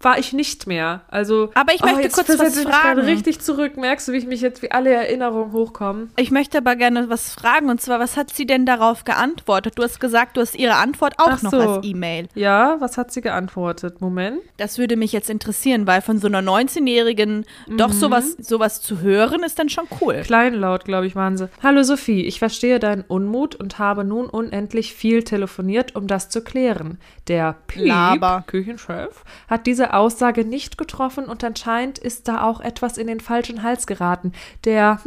[0.00, 1.00] war ich nicht mehr.
[1.08, 3.00] Also, Aber ich möchte jetzt kurz was fragen.
[3.00, 3.76] richtig zurück.
[3.76, 6.10] Merkst du, wie ich mich jetzt, wie alle Erinnerungen hochkommen?
[6.16, 9.74] Ich möchte aber gerne was fragen und zwar, was hat sie denn darauf geantwortet?
[9.76, 11.58] Du hast gesagt, du hast ihre Antwort auch Ach noch so.
[11.58, 12.28] als E-Mail.
[12.34, 14.00] Ja, was hat sie geantwortet?
[14.00, 14.40] Moment.
[14.56, 17.44] Das würde mich jetzt interessieren, weil von so einer 19-Jährigen
[17.76, 20.22] doch sowas, sowas zu hören, ist dann schon cool.
[20.24, 21.48] Kleinlaut, glaube ich, waren sie.
[21.62, 26.42] Hallo Sophie, ich verstehe deinen Unmut und habe nun unendlich viel telefoniert, um das zu
[26.42, 26.98] klären.
[27.26, 28.44] Der Piep, Laber.
[28.46, 33.62] Küchenchef, hat diese Aussage nicht getroffen und anscheinend ist da auch etwas in den falschen
[33.62, 34.32] Hals geraten.
[34.64, 35.00] Der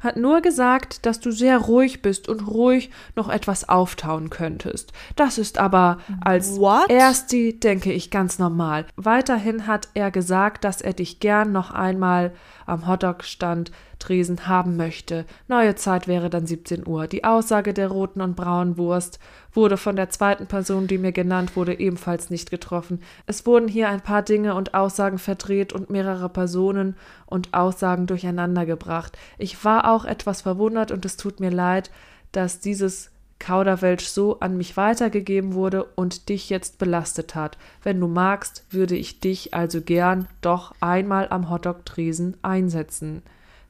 [0.00, 4.92] hat nur gesagt, dass du sehr ruhig bist und ruhig noch etwas auftauen könntest.
[5.16, 6.90] Das ist aber als What?
[6.90, 8.86] Ersti, denke ich, ganz normal.
[8.96, 12.32] Weiterhin hat er gesagt, dass er dich gern noch einmal
[12.66, 15.24] am Hotdog-Stand Tresen haben möchte.
[15.48, 17.06] Neue Zeit wäre dann 17 Uhr.
[17.06, 19.18] Die Aussage der roten und braunen Wurst
[19.54, 23.00] wurde von der zweiten Person, die mir genannt wurde, ebenfalls nicht getroffen.
[23.26, 28.66] Es wurden hier ein paar Dinge und Aussagen verdreht und mehrere Personen und Aussagen durcheinander
[28.66, 29.16] gebracht.
[29.38, 31.90] Ich war auch etwas verwundert und es tut mir leid,
[32.32, 37.58] dass dieses Kauderwelsch so an mich weitergegeben wurde und dich jetzt belastet hat.
[37.82, 43.22] Wenn du magst, würde ich dich also gern doch einmal am Hotdog-Tresen einsetzen.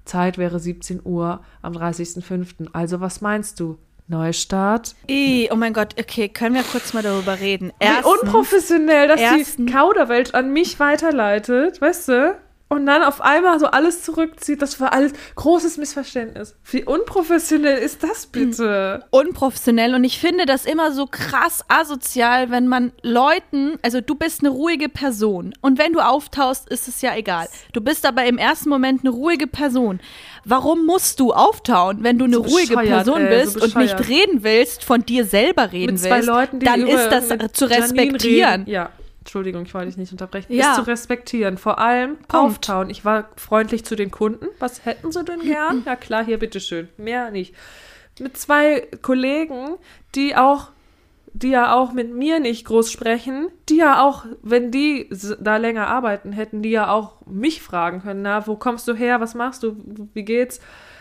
[0.05, 2.69] Zeit wäre 17 Uhr am 30.05.
[2.73, 3.79] Also was meinst du?
[4.09, 4.95] Neustart?
[5.09, 7.73] Ih, oh mein Gott, okay, können wir kurz mal darüber reden.
[7.81, 12.37] Wie Erstens, unprofessionell, dass die erstens- Kauderwelsch an mich weiterleitet, weißt du?
[12.69, 14.61] Und dann auf einmal so alles zurückzieht.
[14.61, 16.57] Das war alles großes Missverständnis.
[16.65, 19.05] Wie unprofessionell ist das bitte?
[19.11, 24.41] unprofessionell und ich finde das immer so krass asozial, wenn man Leuten, also du bist
[24.41, 27.49] eine ruhige Person und wenn du auftauchst, ist es ja egal.
[27.73, 30.01] Du bist aber im ersten Moment eine ruhige Person.
[30.45, 34.09] Warum musst du auftauen, wenn du eine So ruhige Person ey, so bist und nicht
[34.09, 36.27] reden willst, von dir selber reden willst?
[36.27, 38.67] Leuten, dann ist das zu respektieren.
[38.67, 38.91] Ja,
[39.27, 40.53] Entschuldigung, ich wollte dich nicht unterbrechen.
[40.53, 40.71] Ja.
[40.71, 41.59] Ist zu respektieren.
[41.59, 42.91] Vor allem auftauen.
[42.91, 44.47] Ich war freundlich zu den Kunden.
[44.61, 45.83] Was hätten sie denn gern?
[45.87, 46.89] Ja klar, hier bitteschön.
[46.97, 47.55] Mehr nicht.
[48.21, 49.77] Mit zwei Kollegen,
[50.15, 50.71] die auch
[51.33, 55.87] die ja auch mit mir nicht groß sprechen, die ja auch, wenn die da länger
[55.87, 59.63] arbeiten, hätten die ja auch mich fragen können, na, wo kommst du her, was machst
[59.63, 59.77] du,
[60.15, 60.61] wie geht's?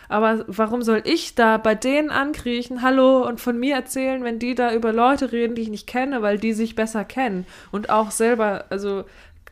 [0.10, 4.56] Aber warum soll ich da bei denen ankriechen, hallo, und von mir erzählen, wenn die
[4.56, 8.12] da über Leute reden, die ich nicht kenne, weil die sich besser kennen und auch
[8.12, 9.06] selber, also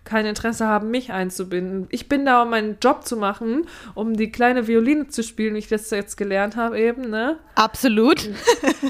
[0.06, 1.88] kein Interesse haben, mich einzubinden.
[1.90, 5.60] Ich bin da, um meinen Job zu machen, um die kleine Violine zu spielen, wie
[5.60, 7.38] ich das jetzt gelernt habe eben, ne?
[7.56, 8.30] Absolut.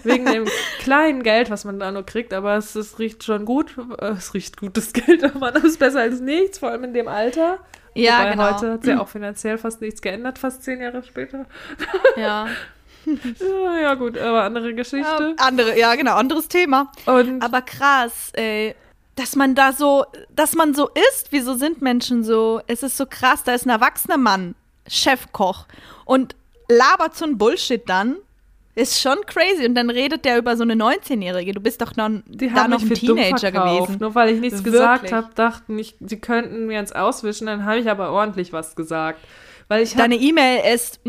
[0.03, 0.45] Wegen dem
[0.79, 3.75] kleinen Geld, was man da nur kriegt, aber es, es riecht schon gut.
[3.99, 7.07] Äh, Es riecht gutes Geld, aber das ist besser als nichts, vor allem in dem
[7.07, 7.59] Alter.
[7.95, 8.43] Ja, Wobei genau.
[8.55, 11.45] heute hat sich ja auch finanziell fast nichts geändert, fast zehn Jahre später.
[12.17, 12.47] Ja.
[13.05, 15.31] Ja, ja gut, aber andere Geschichte.
[15.31, 16.89] Ähm, andere, ja, genau, anderes Thema.
[17.05, 18.75] Und Aber krass, ey.
[19.17, 22.61] Dass man da so, dass man so ist, wieso sind Menschen so?
[22.65, 24.55] Es ist so krass, da ist ein erwachsener Mann,
[24.87, 25.65] Chefkoch,
[26.05, 26.37] und
[26.69, 28.15] labert so ein Bullshit dann.
[28.75, 29.65] Ist schon crazy.
[29.67, 31.53] Und dann redet der über so eine 19-Jährige.
[31.53, 33.97] Du bist doch noch, die da noch ein Teenager gewesen.
[33.99, 34.73] Nur weil ich nichts Wirklich.
[34.73, 38.75] gesagt habe, dachten ich, sie könnten mir ins Auswischen, dann habe ich aber ordentlich was
[38.75, 39.19] gesagt.
[39.67, 40.99] Weil ich Deine E-Mail ist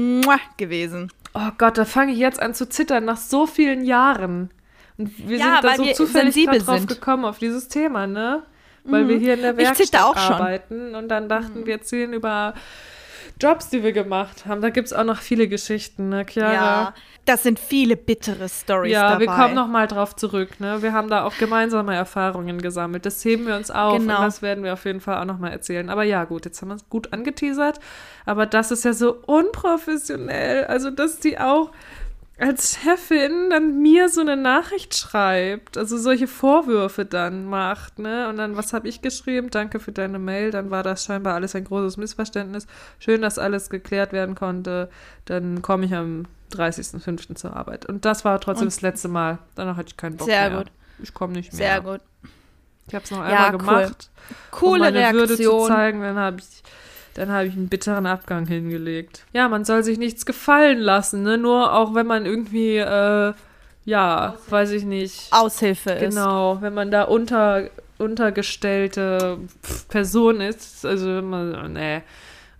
[0.59, 1.11] gewesen.
[1.33, 4.51] Oh Gott, da fange ich jetzt an zu zittern nach so vielen Jahren.
[4.99, 6.89] Und wir Ja, sind da so zufällig drauf sind.
[6.89, 8.43] gekommen auf dieses Thema, ne?
[8.85, 9.09] Weil Mhm.
[9.09, 10.37] wir hier in der Werkstatt auch schon.
[10.37, 10.43] Mhm.
[10.43, 12.53] arbeiten und dann dachten wir erzählen über
[13.41, 14.61] Jobs, die wir gemacht haben.
[14.61, 16.53] Da gibt es auch noch viele Geschichten, ne, Chiara?
[16.53, 16.95] Ja,
[17.27, 19.21] das sind viele bittere Stories Ja, dabei.
[19.21, 20.61] wir kommen noch mal drauf zurück.
[20.61, 20.83] Ne?
[20.83, 23.07] Wir haben da auch gemeinsame Erfahrungen gesammelt.
[23.07, 24.17] Das heben wir uns auf Genau.
[24.19, 25.89] und das werden wir auf jeden Fall auch noch mal erzählen.
[25.91, 27.81] Aber ja, gut, jetzt haben wir es gut angeteasert.
[28.27, 30.65] Aber das ist ja so unprofessionell.
[30.65, 31.71] Also, dass die auch
[32.39, 38.29] als Chefin dann mir so eine Nachricht schreibt, also solche Vorwürfe dann macht, ne?
[38.29, 39.51] Und dann, was habe ich geschrieben?
[39.51, 40.51] Danke für deine Mail.
[40.51, 42.67] Dann war das scheinbar alles ein großes Missverständnis.
[42.99, 44.91] Schön, dass alles geklärt werden konnte.
[45.27, 47.35] Dann komme ich am 30.05.
[47.37, 47.87] zur Arbeit.
[47.87, 49.39] Und das war trotzdem Und- das letzte Mal.
[49.55, 50.59] Danach hatte ich keinen Bock Sehr mehr.
[50.61, 50.69] gut.
[51.03, 51.59] Ich komme nicht mehr.
[51.59, 52.01] Sehr gut.
[52.89, 53.59] Ich habe es noch Ja, einmal cool.
[53.59, 55.69] gemacht, um Coole meine Würde zu Reaktion.
[55.69, 56.01] zeigen.
[56.03, 56.63] Dann habe ich,
[57.15, 59.25] dann habe ich einen bitteren Abgang hingelegt.
[59.33, 61.39] Ja, man soll sich nichts gefallen lassen, ne?
[61.39, 63.33] Nur auch wenn man irgendwie, äh,
[63.87, 65.29] ja, weiß ich nicht.
[65.33, 66.15] Aushilfe ist.
[66.15, 69.39] Genau, wenn man da unter, untergestellte
[69.89, 72.03] Person ist, also immer, nee.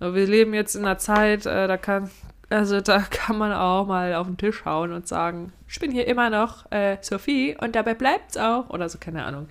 [0.01, 2.11] Aber Wir leben jetzt in einer Zeit, äh, da kann,
[2.55, 6.07] also da kann man auch mal auf den Tisch hauen und sagen, ich bin hier
[6.07, 8.71] immer noch äh, Sophie und dabei bleibt's auch.
[8.71, 9.49] Oder so, keine Ahnung.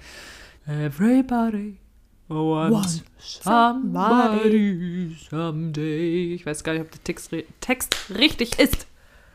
[0.65, 1.77] Everybody
[2.29, 6.33] wants somebody someday.
[6.33, 8.87] Ich weiß gar nicht, ob der Text, Text richtig ist.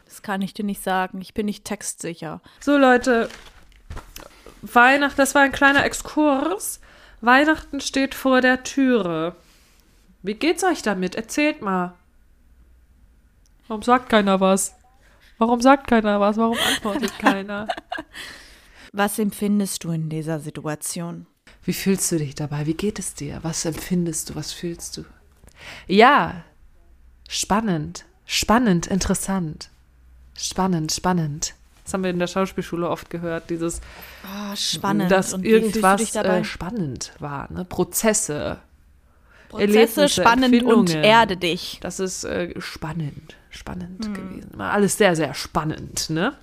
[0.07, 1.21] Das kann ich dir nicht sagen.
[1.21, 2.41] Ich bin nicht textsicher.
[2.61, 3.29] So, Leute,
[4.63, 6.81] Weihnachten, das war ein kleiner Exkurs.
[7.21, 9.37] Weihnachten steht vor der Türe.
[10.23, 11.15] Wie geht's euch damit?
[11.15, 11.98] Erzählt mal.
[13.69, 14.75] Warum sagt keiner was?
[15.39, 16.37] Warum sagt keiner was?
[16.37, 17.69] Warum antwortet keiner?
[18.93, 21.27] Was empfindest du in dieser Situation?
[21.63, 22.67] Wie fühlst du dich dabei?
[22.67, 23.39] Wie geht es dir?
[23.43, 24.35] Was empfindest du?
[24.37, 25.05] Was fühlst du?
[25.87, 26.45] Ja,
[27.29, 29.69] spannend, spannend, interessant.
[30.35, 31.55] Spannend, spannend.
[31.85, 33.81] Das haben wir in der Schauspielschule oft gehört, dieses,
[34.25, 35.11] Oh, spannend.
[35.11, 36.39] dass Und wie fühlst du irgendwas dich dabei?
[36.41, 37.51] äh, spannend war.
[37.53, 37.65] Ne?
[37.65, 38.59] Prozesse,
[39.49, 41.79] Prozesse Erlebnisse, spannend und erde dich.
[41.81, 44.15] das ist äh, spannend, spannend Hm.
[44.15, 44.51] gewesen.
[44.57, 46.35] War alles sehr, sehr spannend, ne?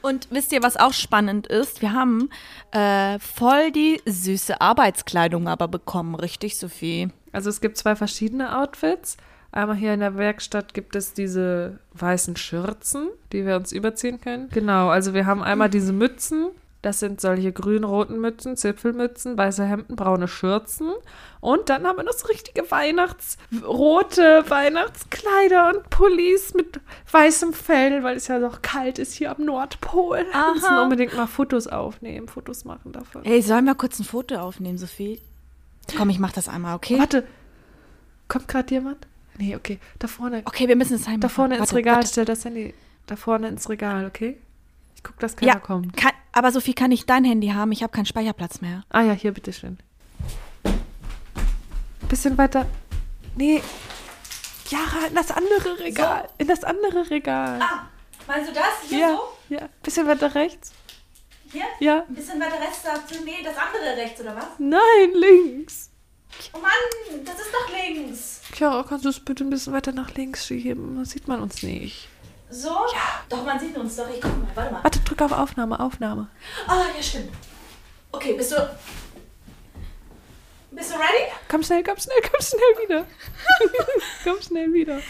[0.00, 1.82] Und wisst ihr, was auch spannend ist?
[1.82, 2.30] Wir haben
[2.70, 7.08] äh, voll die süße Arbeitskleidung aber bekommen, richtig, Sophie?
[7.32, 9.16] Also es gibt zwei verschiedene Outfits.
[9.50, 14.48] Einmal hier in der Werkstatt gibt es diese weißen Schürzen, die wir uns überziehen können.
[14.50, 16.50] Genau, also wir haben einmal diese Mützen.
[16.88, 20.90] Das sind solche grün-roten Mützen, Zipfelmützen, weiße Hemden, braune Schürzen.
[21.38, 26.80] Und dann haben wir noch so richtige Weihnachtsrote Weihnachtskleider und Pullis mit
[27.12, 30.24] weißem Fell, weil es ja noch kalt ist hier am Nordpol.
[30.32, 30.82] Wir müssen Aha.
[30.84, 33.20] unbedingt mal Fotos aufnehmen, Fotos machen davon.
[33.24, 35.20] Hey, sollen wir kurz ein Foto aufnehmen, Sophie?
[35.94, 36.98] Komm, ich mach das einmal, okay?
[36.98, 37.24] Warte,
[38.28, 39.06] kommt gerade jemand?
[39.36, 40.40] Nee, okay, da vorne.
[40.46, 41.20] Okay, wir müssen es heim.
[41.20, 42.08] Da vorne ins warte, Regal, Warte.
[42.08, 42.72] stell das Handy
[43.04, 44.38] da vorne ins Regal, okay?
[44.96, 45.94] Ich guck, dass keiner Ja, kommt.
[45.96, 47.72] kann, aber Sophie, kann ich dein Handy haben?
[47.72, 48.84] Ich habe keinen Speicherplatz mehr.
[48.90, 49.76] Ah ja, hier, bitteschön.
[52.08, 52.64] Bisschen weiter.
[53.34, 53.60] Nee.
[54.68, 56.28] Jara, in das andere Regal.
[56.38, 57.60] In das andere Regal.
[57.60, 57.88] Ah,
[58.28, 58.90] meinst du das?
[58.90, 59.68] ja, ja.
[59.82, 60.72] Bisschen weiter rechts.
[61.50, 61.64] Hier?
[61.80, 62.04] Ja.
[62.08, 63.20] Ein bisschen weiter rechts dazu.
[63.24, 64.46] Nee, das andere rechts, oder was?
[64.58, 65.90] Nein, links.
[66.52, 68.42] Oh Mann, das ist doch links.
[68.54, 70.96] Chiara, kannst du es bitte ein bisschen weiter nach links schieben?
[70.96, 72.08] Da sieht man uns nicht.
[72.50, 72.68] So?
[72.68, 73.22] Ja.
[73.28, 74.08] Doch, man sieht uns doch.
[74.08, 74.84] Ich guck mal, warte mal.
[74.84, 76.28] Warte, drück auf Aufnahme, Aufnahme.
[76.66, 77.30] Ah, ja, stimmt.
[78.12, 78.56] Okay, bist du.
[80.70, 81.32] Bist du ready?
[81.48, 83.06] Komm schnell, komm schnell, komm schnell wieder.
[84.24, 85.00] komm schnell wieder.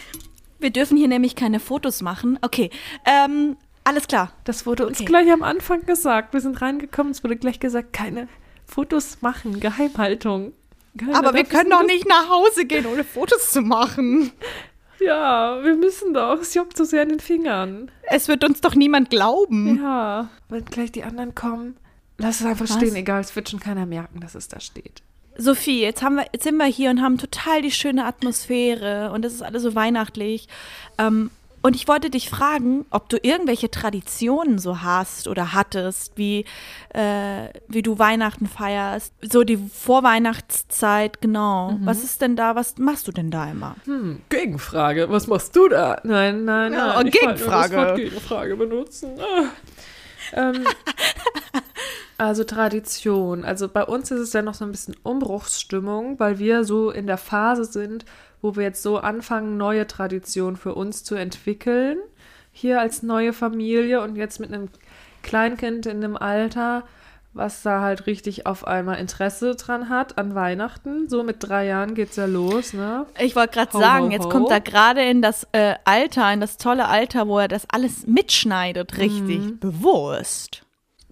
[0.59, 2.39] Wir dürfen hier nämlich keine Fotos machen.
[2.43, 2.71] Okay,
[3.05, 4.33] ähm, alles klar.
[4.45, 5.07] Das wurde uns Okay.
[5.07, 6.33] gleich am Anfang gesagt.
[6.33, 8.29] Wir sind reingekommen, es wurde gleich gesagt, keine
[8.67, 10.53] Fotos machen, Geheimhaltung.
[10.99, 14.33] Keiner Aber wir können doch nicht nach Hause gehen, ohne Fotos zu machen.
[15.01, 16.41] Ja, wir müssen doch.
[16.41, 17.91] Es juckt so sehr in den Fingern.
[18.03, 19.79] Es wird uns doch niemand glauben.
[19.83, 21.77] Ja, wenn gleich die anderen kommen,
[22.17, 22.75] lass es einfach Was?
[22.75, 25.03] stehen, egal, es wird schon keiner merken, dass es da steht.
[25.41, 29.25] Sophie, jetzt, haben wir, jetzt sind wir hier und haben total die schöne Atmosphäre und
[29.25, 30.49] es ist alles so weihnachtlich.
[30.99, 31.31] Ähm,
[31.63, 36.45] und ich wollte dich fragen, ob du irgendwelche Traditionen so hast oder hattest, wie,
[36.95, 39.13] äh, wie du Weihnachten feierst.
[39.23, 41.79] So die Vorweihnachtszeit, genau.
[41.83, 43.77] Was ist denn da, was machst du denn da immer?
[43.85, 46.01] Hm, Gegenfrage, was machst du da?
[46.05, 47.07] Nein, nein, Ja, nein.
[47.09, 47.77] ich wollte nur Gegenfrage.
[47.77, 49.11] Wort Gegenfrage benutzen.
[49.21, 49.45] Ah.
[50.35, 50.65] Ähm,
[52.19, 53.45] also Tradition.
[53.45, 57.07] Also bei uns ist es ja noch so ein bisschen Umbruchsstimmung, weil wir so in
[57.07, 58.05] der Phase sind,
[58.43, 61.99] wo wir jetzt so anfangen, neue Traditionen für uns zu entwickeln.
[62.53, 64.69] Hier als neue Familie und jetzt mit einem
[65.23, 66.85] Kleinkind in einem Alter,
[67.35, 71.09] was da halt richtig auf einmal Interesse dran hat an Weihnachten.
[71.09, 73.07] So mit drei Jahren geht's ja los, ne?
[73.19, 74.29] Ich wollte gerade sagen, ho, jetzt ho.
[74.29, 78.07] kommt er gerade in das äh, Alter, in das tolle Alter, wo er das alles
[78.07, 80.63] mitschneidet, richtig bewusst.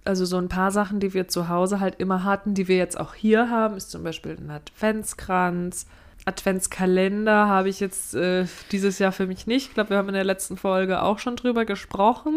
[0.04, 2.98] Also so ein paar Sachen, die wir zu Hause halt immer hatten, die wir jetzt
[2.98, 5.86] auch hier haben, ist zum Beispiel ein Adventskranz.
[6.26, 9.68] Adventskalender habe ich jetzt äh, dieses Jahr für mich nicht.
[9.68, 12.34] Ich glaube, wir haben in der letzten Folge auch schon drüber gesprochen.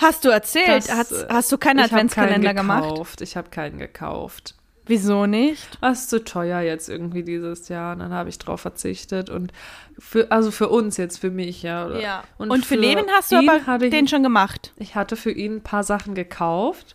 [0.00, 0.68] Hast du erzählt?
[0.88, 2.82] Das, hast, äh, hast du keinen Adventskalender keinen gemacht?
[2.90, 3.20] gekauft.
[3.22, 4.54] Ich habe keinen gekauft.
[4.88, 5.78] Wieso nicht?
[5.80, 7.94] Das ist zu teuer jetzt irgendwie dieses Jahr.
[7.94, 9.30] Und dann habe ich drauf verzichtet.
[9.30, 9.52] Und
[9.98, 11.86] für, also für uns jetzt, für mich, ja.
[11.86, 12.00] Oder?
[12.38, 14.72] Und, für, Leben hast du aber hatte ich- den schon gemacht.
[14.76, 16.94] Ich hatte für ihn ein paar Sachen gekauft.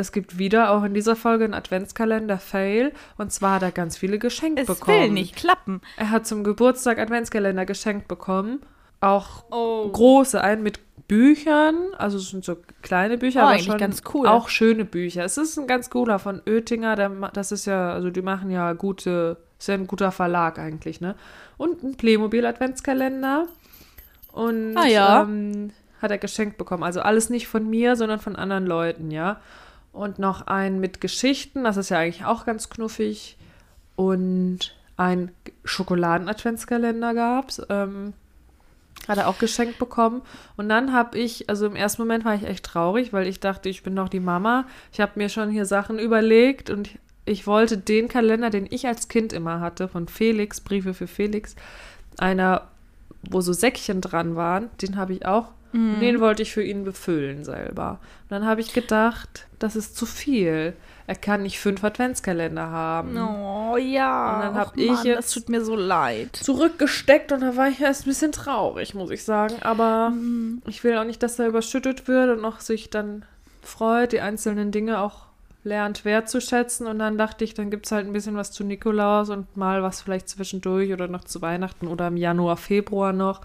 [0.00, 2.92] Es gibt wieder auch in dieser Folge einen Adventskalender Fail.
[3.18, 4.98] Und zwar hat er ganz viele geschenkt Es bekommen.
[4.98, 5.80] will nicht klappen.
[5.96, 8.60] Er hat zum Geburtstag Adventskalender geschenkt bekommen.
[9.00, 9.88] Auch Oh.
[9.90, 11.76] große, einen mit Büchern.
[11.98, 14.26] Also es sind so kleine Bücher, Oh, aber eigentlich schon ganz cool.
[14.26, 15.24] auch schöne Bücher.
[15.24, 16.96] Es ist ein ganz cooler von Oettinger.
[16.96, 21.00] Der, das ist ja, also die machen ja gute, ist ja ein guter Verlag eigentlich,
[21.00, 21.14] ne?
[21.56, 23.46] Und ein Playmobil Adventskalender.
[24.32, 25.22] Und Ah, ja.
[25.22, 26.82] ähm, hat er geschenkt bekommen.
[26.84, 29.40] Also alles nicht von mir, sondern von anderen Leuten, ja.
[29.92, 33.36] Und noch einen mit Geschichten, das ist ja eigentlich auch ganz knuffig.
[33.96, 35.32] Und ein
[35.64, 37.60] Schokoladen-Adventskalender gab's.
[37.68, 38.14] Ähm,
[39.08, 40.22] hat er auch geschenkt bekommen.
[40.56, 43.68] Und dann habe ich, also im ersten Moment war ich echt traurig, weil ich dachte,
[43.68, 44.66] ich bin doch die Mama.
[44.92, 46.90] Ich habe mir schon hier Sachen überlegt und
[47.24, 51.56] ich wollte den Kalender, den ich als Kind immer hatte, von Felix, Briefe für Felix,
[52.18, 52.68] einer,
[53.28, 56.84] wo so Säckchen dran waren, den habe ich auch Und den wollte ich für ihn
[56.84, 57.98] befüllen selber.
[58.24, 60.74] Und dann habe ich gedacht, das ist zu viel.
[61.06, 63.16] Er kann nicht fünf Adventskalender haben.
[63.16, 64.34] Oh ja.
[64.36, 66.36] Und dann hab Och, ich jetzt- Das tut mir so leid.
[66.36, 69.54] Zurückgesteckt und da war ich erst ein bisschen traurig, muss ich sagen.
[69.62, 70.12] Aber
[70.66, 73.24] ich will auch nicht, dass er überschüttet wird und noch sich dann
[73.62, 75.26] freut, die einzelnen Dinge auch
[75.64, 76.86] lernt wertzuschätzen.
[76.86, 79.82] Und dann dachte ich, dann gibt es halt ein bisschen was zu Nikolaus und mal
[79.82, 83.40] was vielleicht zwischendurch oder noch zu Weihnachten oder im Januar, Februar noch.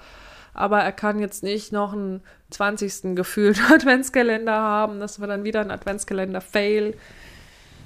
[0.55, 3.15] Aber er kann jetzt nicht noch einen 20.
[3.15, 4.99] gefühlt Adventskalender haben.
[4.99, 6.95] Das war dann wieder ein Adventskalender-Fail.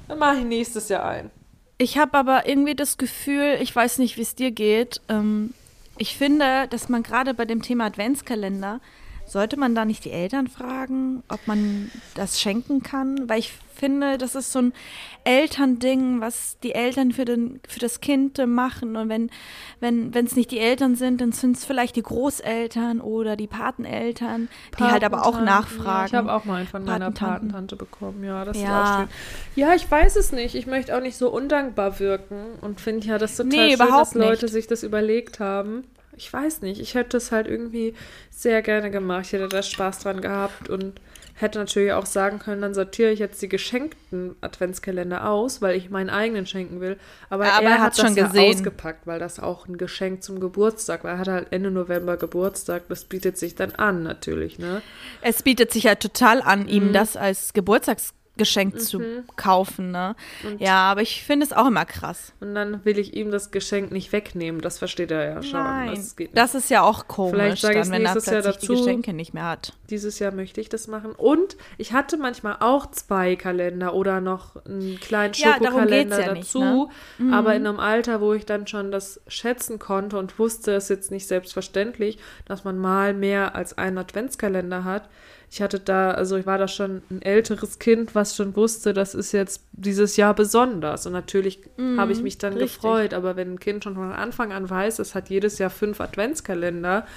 [0.08, 1.32] Dann mache ich nächstes Jahr ein.
[1.78, 5.02] Ich habe aber irgendwie das Gefühl, ich weiß nicht, wie es dir geht.
[5.10, 5.54] Ähm,
[5.98, 8.80] ich finde, dass man gerade bei dem Thema Adventskalender,
[9.26, 13.30] sollte man da nicht die Eltern fragen, ob man das schenken kann?
[13.30, 14.74] Weil ich finde, das ist so ein
[15.24, 18.96] Elternding, was die Eltern für, den, für das Kind äh, machen.
[18.96, 19.30] Und wenn
[19.80, 23.48] wenn wenn, es nicht die Eltern sind, dann sind es vielleicht die Großeltern oder die
[23.48, 25.86] Pateneltern, die halt aber auch nachfragen.
[25.88, 27.12] Ja, ich habe auch mal einen von meiner.
[27.12, 28.24] Patentante bekommen.
[28.24, 28.64] Ja, das Ja.
[28.64, 29.10] ist auch schön.
[29.56, 30.56] Ja, ich weiß es nicht.
[30.56, 34.14] Ich möchte auch nicht so undankbar wirken und finde ja das total Nee, schön, dass
[34.14, 34.54] Leute nicht.
[34.54, 35.84] sich das überlegt haben.
[36.18, 36.82] Ich weiß nicht.
[36.82, 37.94] Ich hätte es halt irgendwie
[38.30, 39.26] sehr gerne gemacht.
[39.28, 41.00] Ich hätte da Spaß dran gehabt und
[41.42, 45.90] hätte natürlich auch sagen können, dann sortiere ich jetzt die geschenkten Adventskalender aus, weil ich
[45.90, 46.98] meinen eigenen schenken will.
[47.30, 48.54] Aber, Aber er er hat hat's das schon ja gesehen.
[48.56, 51.12] ausgepackt, weil das auch ein Geschenk zum Geburtstag war.
[51.12, 52.84] Er hat halt Ende November Geburtstag.
[52.90, 54.82] Das bietet sich dann an, natürlich, ne?
[55.22, 56.68] Es bietet sich ja total an, Mhm.
[56.68, 59.02] ihm das als Geburtstagsgeschenk zu
[59.36, 60.16] kaufen, ne?
[60.58, 62.34] Ja, aber ich finde es auch immer krass.
[62.40, 64.62] Und dann will ich ihm das Geschenk nicht wegnehmen.
[64.62, 65.60] Das versteht er ja schon.
[65.64, 66.38] Nein, Das nicht.
[66.38, 68.84] das ist ja auch komisch, Vielleicht sage dann, wenn er nächstes Jahr plötzlich die dazu.
[68.86, 69.74] Geschenke nicht mehr hat.
[69.90, 71.12] Dieses Jahr möchte ich das machen.
[71.14, 76.46] Und ich hatte manchmal auch zwei Kalender oder noch einen kleinen Ja, Schokokalender ja nicht,
[76.54, 76.90] dazu.
[77.18, 77.34] ne?
[77.36, 80.90] Aber in einem Alter, wo ich dann schon das schätzen konnte und wusste, es ist
[80.90, 85.10] jetzt nicht selbstverständlich, dass man mal mehr als einen Adventskalender hat.
[85.52, 89.16] Ich hatte da, also ich war da schon ein älteres Kind, was schon wusste, das
[89.16, 91.08] ist jetzt dieses Jahr besonders.
[91.08, 91.60] Und natürlich
[91.98, 92.76] habe ich mich dann richtig.
[92.76, 93.14] gefreut.
[93.16, 97.08] Aber wenn ein Kind schon von Anfang an weiß, es hat jedes Jahr fünf Adventskalender,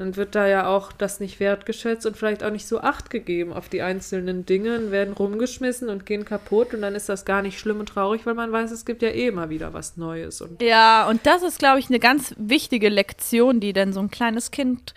[0.00, 3.52] dann wird da ja auch das nicht wertgeschätzt und vielleicht auch nicht so Acht gegeben
[3.52, 7.42] auf die einzelnen Dinge und werden rumgeschmissen und gehen kaputt und dann ist das gar
[7.42, 10.40] nicht schlimm und traurig, weil man weiß, es gibt ja eh immer wieder was Neues.
[10.40, 14.10] Und Ja, und das ist, glaube ich, eine ganz wichtige Lektion, die dann so ein
[14.10, 14.94] kleines Kind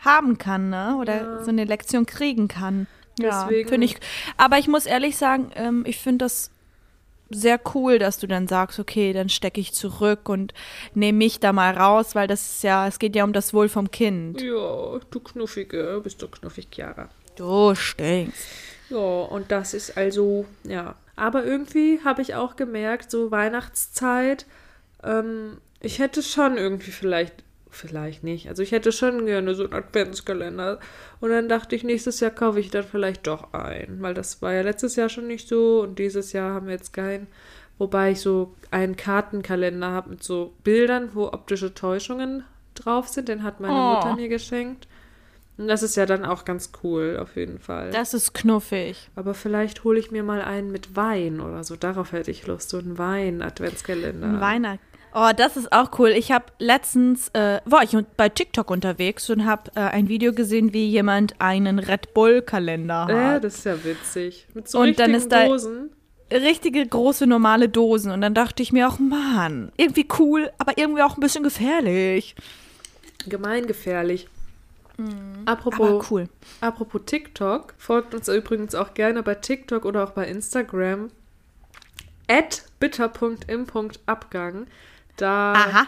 [0.00, 0.96] haben kann, ne?
[1.00, 1.42] Oder Ja.
[1.44, 2.86] so eine Lektion kriegen kann.
[3.18, 3.96] Ja, Deswegen- finde ich.
[4.36, 6.50] Aber ich muss ehrlich sagen, ähm, ich finde das
[7.32, 10.52] sehr cool, dass du dann sagst, okay, dann stecke ich zurück und
[10.94, 13.68] nehme mich da mal raus, weil das ist ja, es geht ja um das Wohl
[13.68, 14.40] vom Kind.
[14.40, 17.08] ja, du Knuffige, bist du knuffig, Chiara.
[17.36, 18.46] Du stinkst.
[18.88, 20.96] Ja, und das ist also, ja.
[21.14, 24.46] Aber irgendwie habe ich auch gemerkt, so Weihnachtszeit,
[25.04, 29.72] ähm, ich hätte schon irgendwie vielleicht, vielleicht nicht, also ich hätte schon gerne so einen
[29.74, 30.80] Adventskalender.
[31.20, 34.52] Und dann dachte ich, nächstes Jahr kaufe ich dann vielleicht doch ein, weil das war
[34.52, 37.26] ja letztes Jahr schon nicht so und dieses Jahr haben wir jetzt keinen.
[37.78, 43.28] Wobei ich so einen Kartenkalender habe mit so Bildern, wo optische Täuschungen drauf sind.
[43.28, 43.94] Den hat meine Oh.
[43.94, 44.86] Mutter mir geschenkt.
[45.56, 47.90] Und das ist ja dann auch ganz cool, auf jeden Fall.
[47.90, 49.10] Das ist knuffig.
[49.14, 51.76] Aber vielleicht hole ich mir mal einen mit Wein oder so.
[51.76, 52.70] Darauf hätte ich Lust.
[52.70, 54.26] So einen Wein-Adventskalender.
[54.26, 54.80] Ein Weihnachten.
[55.12, 56.10] Oh, das ist auch cool.
[56.10, 60.72] Ich habe letztens, äh, war ich bei TikTok unterwegs und habe äh, ein Video gesehen,
[60.72, 63.10] wie jemand einen Red Bull-Kalender hat.
[63.38, 64.46] Äh, das ist ja witzig.
[64.54, 65.90] Mit so Und richtigen dann ist da- Dosen.
[66.32, 68.12] richtige große normale Dosen.
[68.12, 72.36] Und dann dachte ich mir auch, Mann, irgendwie cool, aber irgendwie auch ein bisschen gefährlich.
[73.28, 74.28] Gemeingefährlich.
[75.46, 75.96] Apropos, Mhm.
[75.96, 76.28] Aber cool.
[76.60, 81.10] apropos TikTok, folgt uns übrigens auch gerne bei TikTok oder auch bei Instagram.
[82.28, 84.66] At bitter.im.abgang.
[85.16, 85.86] Da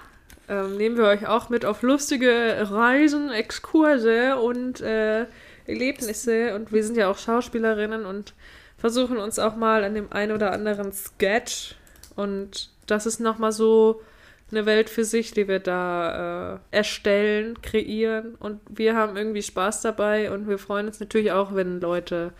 [0.48, 5.26] ähm, nehmen wir euch auch mit auf lustige Reisen, Exkurse und äh,
[5.66, 6.54] Erlebnisse.
[6.54, 8.34] Und wir sind ja auch Schauspielerinnen und
[8.76, 11.76] versuchen uns auch mal an dem einen oder anderen Sketch.
[12.16, 14.02] Und das ist nochmal so
[14.50, 18.34] eine Welt für sich, die wir da äh, erstellen, kreieren.
[18.34, 22.32] Und wir haben irgendwie Spaß dabei und wir freuen uns natürlich auch, wenn Leute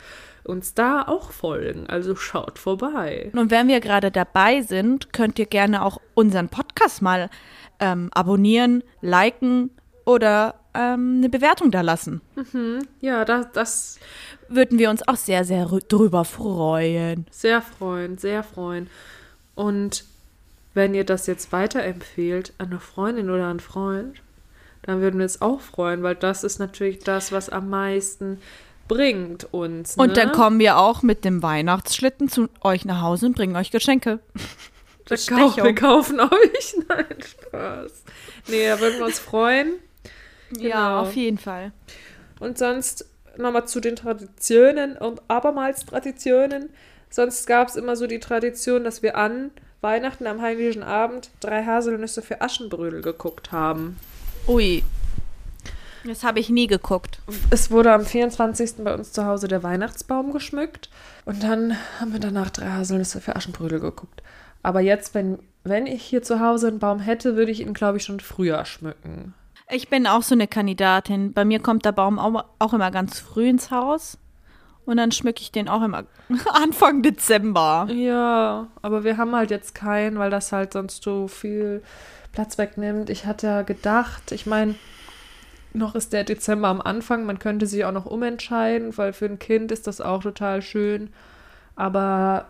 [0.44, 1.86] uns da auch folgen.
[1.86, 3.30] Also schaut vorbei.
[3.34, 7.30] Und wenn wir gerade dabei sind, könnt ihr gerne auch unseren Podcast mal
[7.80, 9.70] ähm, abonnieren, liken
[10.04, 12.20] oder ähm, eine Bewertung da lassen.
[13.00, 13.98] Ja, das, das
[14.48, 17.26] Würden wir uns auch sehr, sehr rü- drüber freuen.
[17.30, 18.88] Sehr freuen, sehr freuen.
[19.54, 20.04] Und
[20.74, 24.20] wenn ihr das jetzt weiterempfehlt an eine Freundin oder einen Freund,
[24.82, 28.40] dann würden wir es auch freuen, weil das ist natürlich das, was am meisten
[28.88, 29.96] bringt uns.
[29.96, 30.02] Ne?
[30.02, 33.70] Und dann kommen wir auch mit dem Weihnachtsschlitten zu euch nach Hause und bringen euch
[33.70, 34.20] Geschenke.
[34.34, 34.44] wir,
[35.08, 35.64] Bestechung.
[35.64, 36.74] wir kaufen euch.
[36.88, 37.92] Nein, Spaß.
[38.48, 39.74] Nee, da würden wir uns freuen.
[40.58, 41.00] Ja, Genau.
[41.00, 41.72] auf jeden Fall.
[42.40, 43.06] Und sonst
[43.38, 46.70] nochmal zu den Traditionen und abermals Traditionen.
[47.08, 49.50] Sonst gab es immer so die Tradition, dass wir an
[49.80, 53.98] Weihnachten am Heiligen Abend drei Haselnüsse für Aschenbrödel geguckt haben.
[54.46, 54.82] Ui.
[56.04, 57.20] Das habe ich nie geguckt.
[57.50, 58.84] Es wurde am 24.
[58.84, 60.90] bei uns zu Hause der Weihnachtsbaum geschmückt
[61.24, 64.22] und dann haben wir danach drei Haselnüsse für Aschenbrödel geguckt.
[64.62, 67.98] Aber jetzt, wenn, wenn ich hier zu Hause einen Baum hätte, würde ich ihn, glaube
[67.98, 69.34] ich, schon früher schmücken.
[69.70, 71.32] Ich bin auch so eine Kandidatin.
[71.32, 74.18] Bei mir kommt der Baum auch, auch immer ganz früh ins Haus.
[74.84, 76.04] Und dann schmücke ich den auch immer
[76.52, 77.86] Anfang Dezember.
[77.90, 81.82] Ja, aber wir haben halt jetzt keinen, weil das halt sonst so viel
[82.32, 83.08] Platz wegnimmt.
[83.08, 84.74] Ich hatte ja gedacht, ich meine,
[85.74, 89.38] noch ist der Dezember am Anfang, man könnte sich auch noch umentscheiden, weil für ein
[89.38, 91.10] Kind ist das auch total schön.
[91.76, 92.46] Aber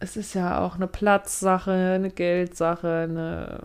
[0.00, 3.60] es ist ja auch eine Platzsache, eine Geldsache, eine,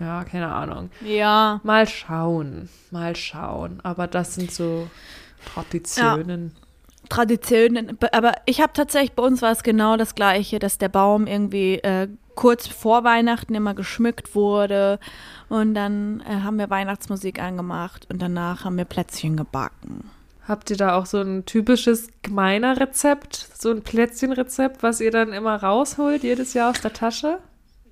[0.00, 0.90] ja, keine Ahnung.
[1.04, 1.60] Ja.
[1.62, 3.80] Mal schauen, mal schauen.
[3.82, 4.88] Aber das sind so
[5.54, 6.52] Traditionen.
[6.54, 6.65] Ja.
[7.08, 11.26] Traditionen, aber ich habe tatsächlich, bei uns war es genau das Gleiche, dass der Baum
[11.26, 15.00] irgendwie äh, kurz vor Weihnachten immer geschmückt wurde
[15.48, 20.10] und dann äh, haben wir Weihnachtsmusik angemacht und danach haben wir Plätzchen gebacken.
[20.46, 25.32] Habt ihr da auch so ein typisches gemeiner Rezept, so ein Plätzchenrezept, was ihr dann
[25.32, 27.38] immer rausholt, jedes Jahr aus der Tasche?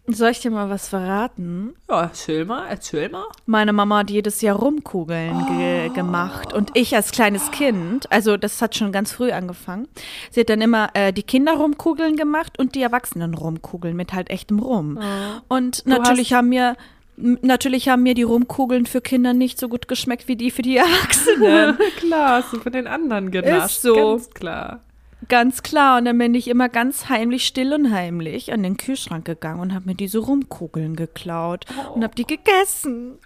[0.07, 1.74] Soll ich dir mal was verraten?
[1.88, 3.24] Ja, erzähl mal, erzähl mal.
[3.46, 6.52] Meine Mama hat jedes Jahr Rumkugeln ge gemacht.
[6.52, 9.88] Und ich als kleines Kind, also das hat schon ganz früh angefangen,
[10.30, 14.28] sie hat dann immer äh, die Kinder Rumkugeln gemacht und die Erwachsenen Rumkugeln mit halt
[14.28, 14.98] echtem Rum.
[15.00, 15.55] Oh.
[15.57, 16.76] Und natürlich haben mir
[17.16, 20.76] Natürlich haben mir die Rumkugeln für Kinder nicht so gut geschmeckt wie die für die
[20.78, 21.78] Erwachsenen.
[21.98, 23.76] klar, hast du von den anderen genascht.
[23.76, 23.94] Ist so.
[23.94, 24.80] Ganz klar.
[25.29, 25.99] Ganz klar.
[25.99, 29.75] Und dann bin ich immer ganz heimlich, still und heimlich an den Kühlschrank gegangen und
[29.75, 31.95] habe mir diese Rumkugeln geklaut oh.
[31.95, 33.18] und habe die gegessen.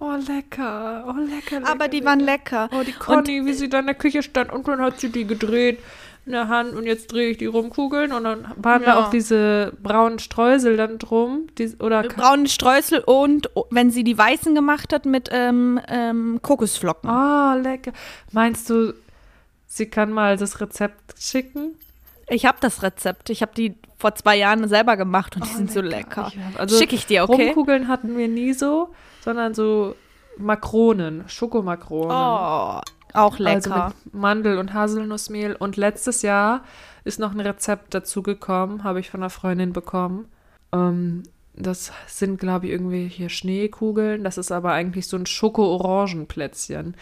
[0.00, 1.04] Oh, lecker.
[1.08, 2.08] Oh, lecker, lecker Aber die lecker.
[2.08, 2.68] waren lecker.
[2.72, 5.10] Oh, die Conny, und, wie sie da in der Küche stand und dann hat sie
[5.10, 5.80] die gedreht
[6.24, 8.94] in der Hand und jetzt drehe ich die Rumkugeln und dann waren ja.
[8.94, 11.48] da auch diese braunen Streusel dann drum.
[11.56, 17.10] Die, oder braunen Streusel und wenn sie die weißen gemacht hat mit ähm, ähm, Kokosflocken.
[17.10, 17.92] Oh, lecker.
[18.30, 18.92] Meinst du,
[19.78, 21.74] sie kann mal das Rezept schicken?
[22.28, 23.30] Ich habe das Rezept.
[23.30, 26.30] Ich habe die vor zwei Jahren selber gemacht und die oh, sind lecker.
[26.30, 26.58] so lecker.
[26.58, 27.46] Also Schicke ich dir, okay?
[27.46, 28.90] Rumkugeln hatten wir nie so,
[29.22, 29.94] sondern so
[30.36, 32.10] Makronen, Schokomakronen.
[32.10, 32.80] Oh,
[33.14, 33.54] auch lecker.
[33.54, 35.56] Also mit Mandel- und Haselnussmehl.
[35.56, 36.62] Und letztes Jahr
[37.04, 40.28] ist noch ein Rezept dazugekommen, habe ich von einer Freundin bekommen.
[40.72, 41.22] Ähm,
[41.54, 44.22] das sind, glaube ich, irgendwie hier Schneekugeln.
[44.22, 46.94] Das ist aber eigentlich so ein Schoko-Orangenplätzchen.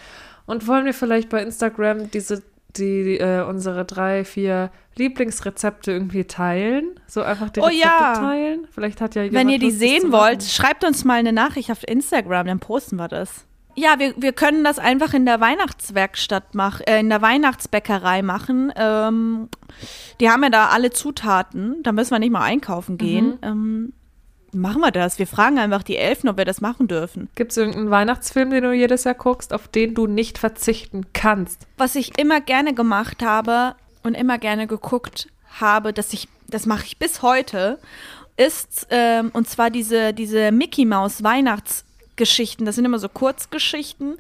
[0.47, 2.43] Und wollen wir vielleicht bei Instagram diese,
[2.79, 6.99] die, äh, unsere drei, vier Lieblingsrezepte irgendwie teilen?
[7.07, 8.15] So einfach die oh, Rezepte ja.
[8.15, 8.69] teilen?
[8.71, 11.71] Vielleicht hat ja jemand Wenn ihr die Lust, sehen wollt, schreibt uns mal eine Nachricht
[11.71, 13.47] auf Instagram, dann posten wir das.
[13.79, 18.73] Ja, wir, wir können das einfach in der Weihnachtswerkstatt machen, äh, in der Weihnachtsbäckerei machen.
[18.75, 19.49] Ähm,
[20.19, 21.83] die haben ja da alle Zutaten.
[21.83, 23.33] Da müssen wir nicht mal einkaufen gehen.
[23.33, 23.39] Mhm.
[23.43, 23.93] Ähm,
[24.57, 25.19] machen wir das.
[25.19, 27.29] Wir fragen einfach die Elfen, ob wir das machen dürfen.
[27.35, 31.67] Gibt es irgendeinen Weihnachtsfilm, den du jedes Jahr guckst, auf den du nicht verzichten kannst?
[31.77, 35.29] Was ich immer gerne gemacht habe und immer gerne geguckt
[35.61, 37.79] habe, dass ich, das mache ich bis heute,
[38.37, 41.85] ist, ähm, und zwar diese, diese Mickey Maus Weihnachts-
[42.17, 42.65] Geschichten.
[42.65, 44.17] Das sind immer so Kurzgeschichten.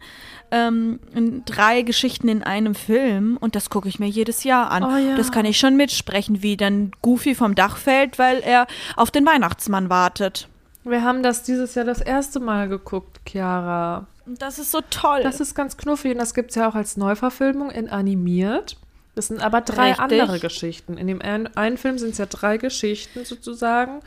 [0.50, 1.00] Ähm,
[1.44, 4.84] drei Geschichten in einem Film und das gucke ich mir jedes Jahr an.
[4.84, 5.16] Oh, ja.
[5.16, 8.66] Das kann ich schon mitsprechen, wie dann Goofy vom Dach fällt, weil er
[8.96, 10.48] auf den Weihnachtsmann wartet.
[10.84, 14.06] Wir haben das dieses Jahr das erste Mal geguckt, Chiara.
[14.26, 15.20] Das ist so toll.
[15.22, 18.76] Das ist ganz knuffig und das gibt es ja auch als Neuverfilmung in animiert.
[19.16, 20.20] Das sind aber drei Richtig.
[20.22, 20.98] andere Geschichten.
[20.98, 24.00] In dem einen Film sind es ja drei Geschichten sozusagen.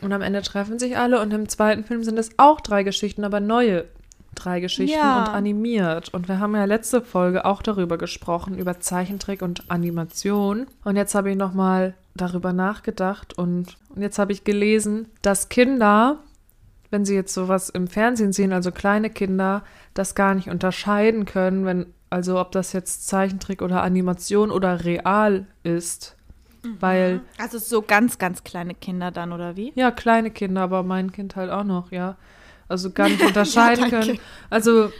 [0.00, 3.24] Und am Ende treffen sich alle und im zweiten Film sind es auch drei Geschichten,
[3.24, 3.84] aber neue
[4.44, 5.20] drei Geschichten ja.
[5.20, 6.12] und animiert.
[6.14, 10.66] Und wir haben ja letzte Folge auch darüber gesprochen, über Zeichentrick und Animation.
[10.84, 16.18] Und jetzt habe ich nochmal darüber nachgedacht und, und jetzt habe ich gelesen, dass Kinder,
[16.90, 19.62] wenn sie jetzt sowas im Fernsehen sehen, also kleine Kinder,
[19.94, 25.46] das gar nicht unterscheiden können, wenn, also ob das jetzt Zeichentrick oder Animation oder real
[25.62, 26.16] ist.
[26.62, 26.76] Mhm.
[26.80, 27.20] Weil.
[27.38, 29.72] Also so ganz, ganz kleine Kinder dann, oder wie?
[29.76, 32.16] Ja, kleine Kinder, aber mein Kind halt auch noch, ja.
[32.70, 34.18] Also gar nicht unterscheiden ja, können.
[34.48, 34.92] Also,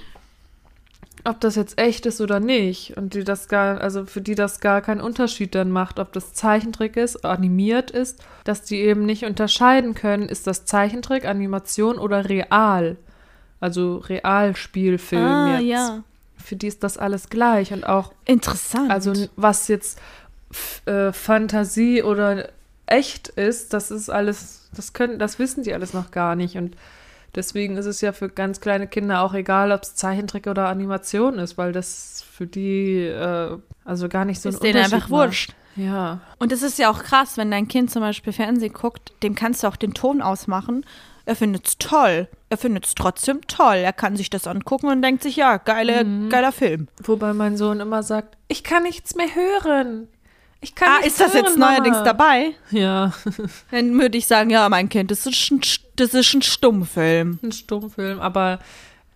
[1.24, 2.96] ob das jetzt echt ist oder nicht.
[2.96, 6.32] Und die das gar, also für die das gar keinen Unterschied dann macht, ob das
[6.32, 12.28] Zeichentrick ist, animiert ist, dass die eben nicht unterscheiden können, ist das Zeichentrick, Animation oder
[12.28, 12.96] real.
[13.60, 15.68] Also Realspielfilm ah, jetzt.
[15.68, 16.02] Ja.
[16.36, 18.12] Für die ist das alles gleich und auch.
[18.24, 18.90] Interessant.
[18.90, 20.00] Also was jetzt
[20.86, 22.48] äh, Fantasie oder
[22.86, 26.56] echt ist, das ist alles, das können, das wissen die alles noch gar nicht.
[26.56, 26.76] Und
[27.34, 31.38] Deswegen ist es ja für ganz kleine Kinder auch egal, ob es Zeichentrick oder Animation
[31.38, 35.08] ist, weil das für die äh, also gar nicht so ein Ist denen Unterschied einfach
[35.08, 35.26] macht.
[35.28, 35.54] wurscht.
[35.76, 36.20] Ja.
[36.38, 39.62] Und es ist ja auch krass, wenn dein Kind zum Beispiel Fernsehen guckt, dem kannst
[39.62, 40.84] du auch den Ton ausmachen.
[41.26, 42.26] Er findet es toll.
[42.48, 43.76] Er findet es trotzdem toll.
[43.76, 46.28] Er kann sich das angucken und denkt sich, ja, geile, Mhm.
[46.28, 46.88] geiler Film.
[47.04, 50.08] Wobei mein Sohn immer sagt, ich kann nichts mehr hören.
[50.60, 52.04] Ich kann Ah, ist das hören, jetzt neuerdings Mama.
[52.04, 52.54] dabei?
[52.70, 53.12] Ja,
[53.70, 55.60] Dann würde ich sagen, ja, mein Kind, das ist ein,
[55.96, 57.38] das ist ein Stummfilm.
[57.42, 58.58] ein Stummfilm, aber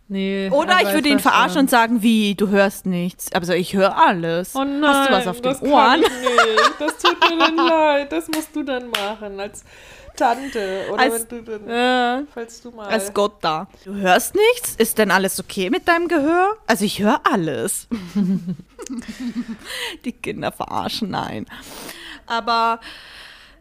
[0.09, 0.49] nee.
[0.51, 3.31] Oder er ich würde ihn verarschen und sagen, wie, du hörst nichts.
[3.33, 4.55] Also ich höre alles.
[4.57, 6.03] Oh nein, Hast du was auf das den kann Ohren?
[6.03, 6.73] ich nicht.
[6.81, 8.13] Das tut mir dann leid.
[8.13, 9.65] Das musst du dann machen als
[10.17, 12.87] Tante oder Als- wenn du dann, Äh, falls du mal.
[12.89, 13.69] als Gott da.
[13.85, 14.77] Du hörst nichts?
[14.77, 16.57] Ist denn alles okay mit deinem Gehör?
[16.67, 17.89] Also ich höre alles.
[20.05, 21.47] Die Kinder verarschen, nein.
[22.27, 22.81] Aber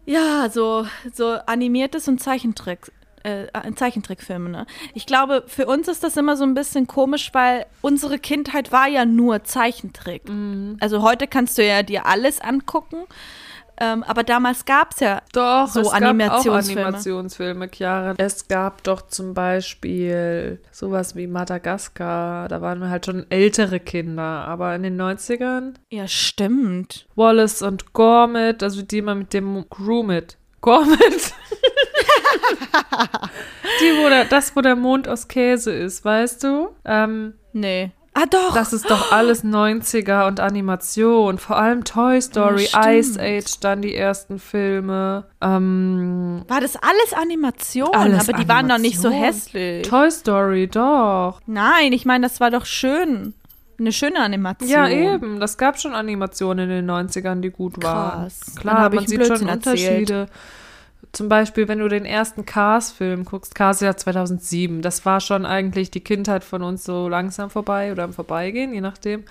[0.05, 2.91] ja, so, so animiertes und Zeichentrick.
[3.25, 4.65] Äh, Zeichentrickfilme, ne?
[4.93, 8.89] Ich glaube, für uns ist das immer so ein bisschen komisch, weil unsere Kindheit war
[8.89, 10.23] ja nur Zeichentrick.
[10.81, 13.05] Also heute kannst du ja dir alles angucken,
[13.83, 16.85] ähm, aber damals gab es ja Doch, so es gab auch Animationsfilme.
[16.85, 18.13] Animationsfilme, Chiara.
[18.17, 22.47] Es gab doch zum Beispiel sowas wie Madagaskar.
[22.47, 24.23] Da waren wir halt schon ältere Kinder.
[24.23, 27.07] Aber in den 90ern Ja, stimmt.
[27.15, 30.37] Wallace und Gormit, also die immer mit dem Gromit.
[30.61, 30.99] Gormit.
[33.81, 36.69] die, wo der, das, wo der Mond aus Käse ist, weißt du?
[36.85, 37.91] Ähm, Nee.
[38.15, 38.53] Ah, doch.
[38.53, 41.39] das ist doch alles 90er und Animation.
[41.39, 42.91] Vor allem Toy Story, Ja.
[42.91, 45.25] Ice Age, dann die ersten Filme.
[45.41, 47.89] Ähm, War das alles Animation?
[47.93, 49.33] Alles aber die waren doch nicht so Animation.
[49.33, 49.87] hässlich.
[49.89, 51.41] Toy Story, doch.
[51.47, 53.33] Nein, ich meine, das war doch schön.
[53.79, 54.69] Eine schöne Animation.
[54.69, 55.39] Ja, eben.
[55.39, 58.21] Das gab schon Animationen in den 90ern, die gut waren.
[58.25, 58.55] Krass.
[58.59, 60.29] Klar, man ich sieht schon Blödsinn erzählt.
[61.13, 65.91] Zum Beispiel, wenn du den ersten Cars-Film guckst, Cars ja 2007, das war schon eigentlich
[65.91, 69.23] die Kindheit von uns so langsam vorbei oder am Vorbeigehen, je nachdem.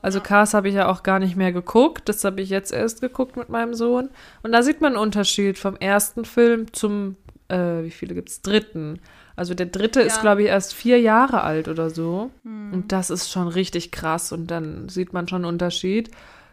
[0.00, 3.02] Also Cars habe ich ja auch gar nicht mehr geguckt, das habe ich jetzt erst
[3.02, 4.08] geguckt mit meinem Sohn.
[4.42, 7.16] Und da sieht man einen Unterschied vom ersten Film zum,
[7.48, 8.40] äh, wie viele gibt's?
[8.40, 8.98] Dritten.
[9.36, 10.22] Also der dritte ist, Ja.
[10.22, 12.30] glaube ich, erst vier Jahre alt oder so.
[12.44, 14.32] Und das ist schon richtig krass.
[14.32, 16.10] Und dann sieht man schon einen Unterschied,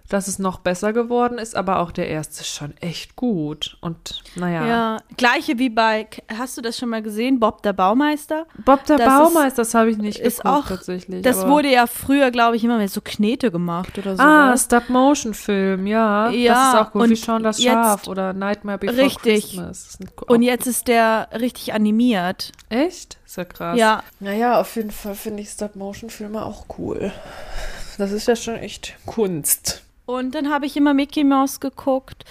[0.10, 3.78] dass es noch besser geworden ist, aber auch der erste ist schon echt gut.
[3.82, 4.66] Und naja.
[4.68, 8.46] Ja, gleiche wie bei, hast du das schon mal gesehen, Bob der Baumeister?
[8.66, 11.22] Bob der Das Baumeister, das habe ich nicht ist geguckt auch- tatsächlich.
[11.22, 14.24] Das aber- wurde ja früher, glaube ich, immer mit so Knete gemacht oder so.
[14.24, 16.30] Ah, Stop-Motion-Film, ja.
[16.32, 17.02] Ja, das ist auch gut.
[17.04, 19.44] und Wie Schauen das jetzt- Schaf oder Nightmare Before Richtig.
[19.44, 19.98] Christmas.
[20.28, 22.52] Und jetzt ist der richtig animiert.
[22.70, 23.18] Echt?
[23.26, 23.78] Ist ja krass.
[23.78, 27.12] Ja, Naja, auf jeden Fall finde ich Stop-Motion-Filme auch cool.
[27.98, 29.84] Das ist ja schon echt Kunst.
[30.10, 32.26] Und dann habe ich immer Mickey Mouse geguckt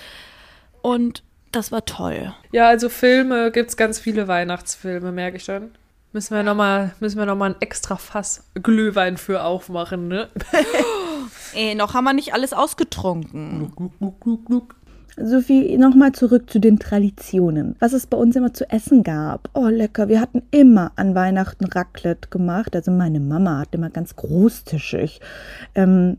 [0.83, 1.22] und
[1.53, 2.35] das war toll.
[2.51, 5.70] Ja, also Filme gibt es ganz viele Weihnachtsfilme, merke ich schon.
[6.12, 10.29] Müssen wir nochmal noch mal ein extra Fass Glühwein für aufmachen, ne?
[11.55, 13.72] Ey, noch haben wir nicht alles ausgetrunken.
[15.16, 17.76] Sophie, nochmal zurück zu den Traditionen.
[17.79, 19.51] Was es bei uns immer zu essen gab.
[19.55, 20.09] Oh, lecker.
[20.09, 22.74] Wir hatten immer an Weihnachten Raclette gemacht.
[22.74, 25.20] Also meine Mama hat immer ganz großtischig
[25.76, 26.16] ähm,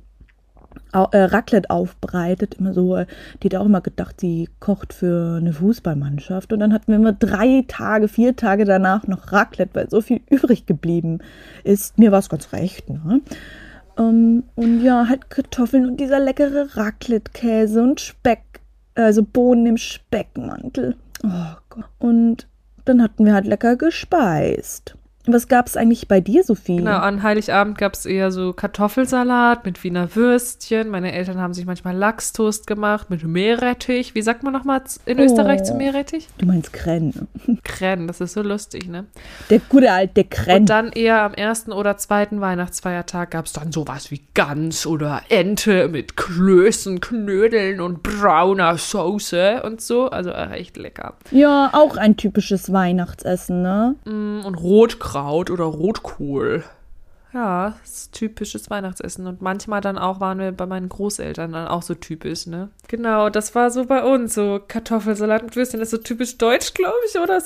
[0.93, 2.55] äh, Raclette aufbereitet.
[2.55, 3.05] Immer so, äh,
[3.41, 6.53] die hat auch immer gedacht, sie kocht für eine Fußballmannschaft.
[6.53, 10.21] Und dann hatten wir immer drei Tage, vier Tage danach noch Raclette, weil so viel
[10.29, 11.19] übrig geblieben
[11.63, 11.97] ist.
[11.97, 13.21] Mir war es ganz recht, ne?
[13.97, 18.61] Ähm, und ja, halt Kartoffeln und dieser leckere Raclette-Käse und Speck,
[18.95, 20.95] also Bohnen im Speckmantel.
[21.23, 21.85] Oh Gott.
[21.99, 22.47] Und
[22.85, 24.95] dann hatten wir halt lecker gespeist.
[25.31, 26.77] Was gab es eigentlich bei dir, Sophie?
[26.77, 30.89] Genau, an Heiligabend gab es eher so Kartoffelsalat mit Wiener Würstchen.
[30.89, 34.15] Meine Eltern haben sich manchmal Lachstoast gemacht mit Meerrettich.
[34.15, 35.23] Wie sagt man nochmal in Oh.
[35.23, 36.27] Österreich zu Meerrettich?
[36.37, 37.27] Du meinst Krenn.
[37.63, 39.05] Krenn, das ist so lustig, ne?
[39.49, 40.61] Der gute alte Krenn.
[40.61, 45.21] Und dann eher am ersten oder zweiten Weihnachtsfeiertag gab es dann sowas wie Gans oder
[45.29, 50.09] Ente mit Klößen, Knödeln und brauner Soße und so.
[50.09, 51.13] Also äh, echt lecker.
[51.31, 53.95] Ja, auch ein typisches Weihnachtsessen, ne?
[54.05, 56.63] Mm, Und Rotkraut oder Rotkohl.
[57.31, 59.27] Ja, das ist typisches Weihnachtsessen.
[59.27, 62.69] Und manchmal dann auch waren wir bei meinen Großeltern dann auch so typisch, ne?
[62.87, 64.33] Genau, das war so bei uns.
[64.33, 65.79] So Kartoffelsalat mit Würstchen.
[65.79, 67.39] Das ist so typisch deutsch, glaube ich, oder?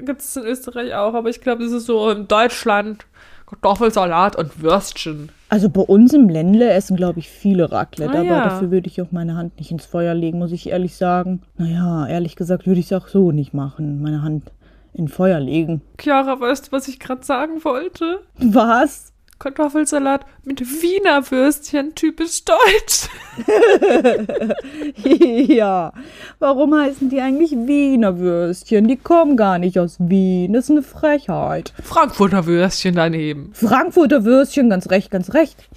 [0.00, 3.06] Gibt es in Österreich auch, aber ich glaube, das ist so in Deutschland
[3.46, 5.30] Kartoffelsalat und Würstchen.
[5.48, 8.44] Also bei uns im Ländle essen, glaube ich, viele Raclette, Ah, aber ja.
[8.44, 11.42] dafür würde ich auch meine Hand nicht ins Feuer legen, muss ich ehrlich sagen.
[11.56, 14.44] Naja, ehrlich gesagt würde ich es auch so nicht machen, meine Hand
[14.98, 15.82] in Feuer legen.
[15.98, 18.20] Chiara, weißt du, was ich gerade sagen wollte?
[18.38, 19.12] Was?
[19.38, 23.08] Kartoffelsalat mit Wiener Würstchen, typisch deutsch.
[25.48, 25.92] ja,
[26.40, 28.88] warum heißen die eigentlich Wiener Würstchen?
[28.88, 30.54] Die kommen gar nicht aus Wien.
[30.54, 31.72] Das ist eine Frechheit.
[31.84, 33.50] Frankfurter Würstchen daneben.
[33.54, 35.68] Frankfurter Würstchen, ganz recht, ganz recht.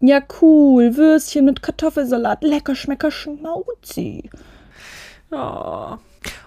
[0.00, 0.96] Ja, cool.
[0.96, 2.42] Würstchen mit Kartoffelsalat.
[2.42, 4.30] Lecker, schmecker, schmauzi.
[5.30, 5.96] Oh.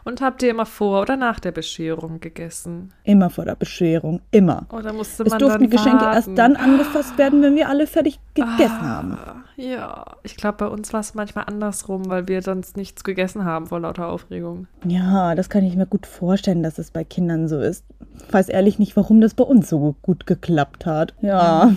[0.04, 2.94] Und habt ihr immer vor oder nach der Bescherung gegessen?
[3.04, 4.66] Immer vor der Bescherung, immer.
[4.72, 6.16] Oder musste Es man durften dann Geschenke warten?
[6.16, 9.14] erst dann angefasst werden, wenn wir alle fertig gegessen haben.
[9.14, 13.46] Ah, Ja, ich glaube, bei uns war es manchmal andersrum, weil wir sonst nichts gegessen
[13.46, 14.68] haben vor lauter Aufregung.
[14.86, 17.84] Ja, das kann ich mir gut vorstellen, dass es bei Kindern so ist.
[18.28, 21.14] Ich weiß ehrlich nicht, warum das bei uns so gut geklappt hat.
[21.22, 21.72] Ja.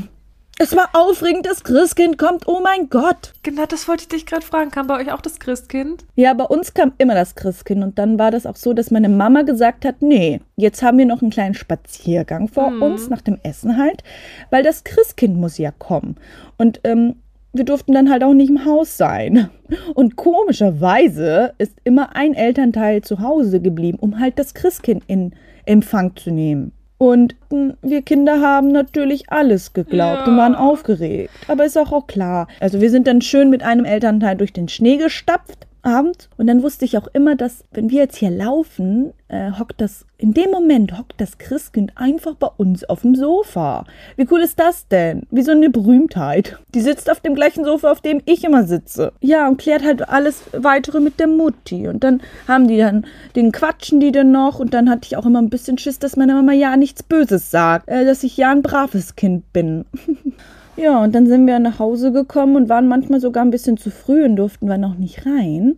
[0.60, 2.48] Es war aufregend, das Christkind kommt.
[2.48, 3.32] Oh mein Gott.
[3.44, 4.72] Genau, das wollte ich dich gerade fragen.
[4.72, 6.04] Kam bei euch auch das Christkind?
[6.16, 9.08] Ja, bei uns kam immer das Christkind und dann war das auch so, dass meine
[9.08, 13.38] Mama gesagt hat, nee, jetzt haben wir noch einen kleinen Spaziergang vor uns nach dem
[13.44, 14.02] Essen halt,
[14.50, 16.16] weil das Christkind muss ja kommen.
[16.56, 17.14] Und ähm,
[17.52, 19.50] wir durften dann halt auch nicht im Haus sein.
[19.94, 25.34] Und komischerweise ist immer ein Elternteil zu Hause geblieben, um halt das Christkind in
[25.66, 26.72] Empfang zu nehmen.
[26.98, 30.42] Und mh, wir Kinder haben natürlich alles geglaubt und Ja.
[30.42, 31.30] waren aufgeregt.
[31.46, 32.48] Aber ist auch, auch klar.
[32.58, 36.28] Also wir sind dann schön mit einem Elternteil durch den Schnee gestapft abends.
[36.36, 40.06] Und dann wusste ich auch immer, dass, wenn wir jetzt hier laufen, äh, hockt das,
[40.16, 43.84] in dem Moment hockt das Christkind einfach bei uns auf dem Sofa.
[44.16, 45.26] Wie cool ist das denn?
[45.30, 46.58] Wie so eine Berühmtheit.
[46.74, 49.12] Die sitzt auf dem gleichen Sofa, auf dem ich immer sitze.
[49.20, 51.88] Ja, und klärt halt alles weitere mit der Mutti.
[51.88, 53.06] Und dann haben die dann,
[53.36, 54.58] den quatschen die dann noch.
[54.58, 57.50] Und dann hatte ich auch immer ein bisschen Schiss, dass meine Mama ja nichts Böses
[57.50, 57.88] sagt.
[57.88, 59.84] Äh, dass ich ja ein braves Kind bin.
[60.78, 63.90] Ja, und dann sind wir nach Hause gekommen und waren manchmal sogar ein bisschen zu
[63.90, 65.76] früh und durften wir noch nicht rein.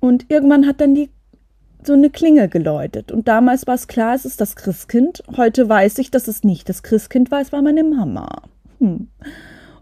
[0.00, 1.10] Und irgendwann hat dann die
[1.84, 3.12] so eine Klingel geläutet.
[3.12, 5.22] Und damals war es klar, es ist das Christkind.
[5.36, 8.42] Heute weiß ich, dass es nicht das Christkind war, es war meine Mama.
[8.80, 9.06] Hm.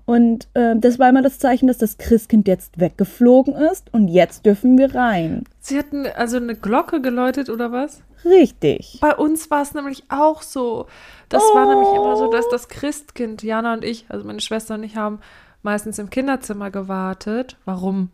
[0.07, 4.45] Und äh, das war immer das Zeichen, dass das Christkind jetzt weggeflogen ist und jetzt
[4.45, 5.45] dürfen wir rein.
[5.61, 8.03] Sie hatten also eine Glocke geläutet oder was?
[8.25, 8.99] Richtig.
[9.01, 10.87] Bei uns war es nämlich auch so.
[11.29, 14.83] Das war nämlich immer so, dass das Christkind, Jana und ich, also meine Schwester und
[14.83, 15.21] ich, haben
[15.63, 17.57] meistens im Kinderzimmer gewartet.
[17.65, 18.11] Warum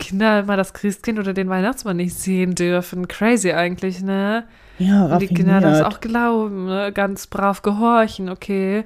[0.00, 3.06] Kinder immer das Christkind oder den Weihnachtsmann nicht sehen dürfen?
[3.06, 4.48] Crazy eigentlich, ne?
[4.78, 5.94] Ja, Und die Kinder das raffiniert.
[5.94, 6.92] auch glauben, ne?
[6.92, 8.84] ganz brav gehorchen, okay.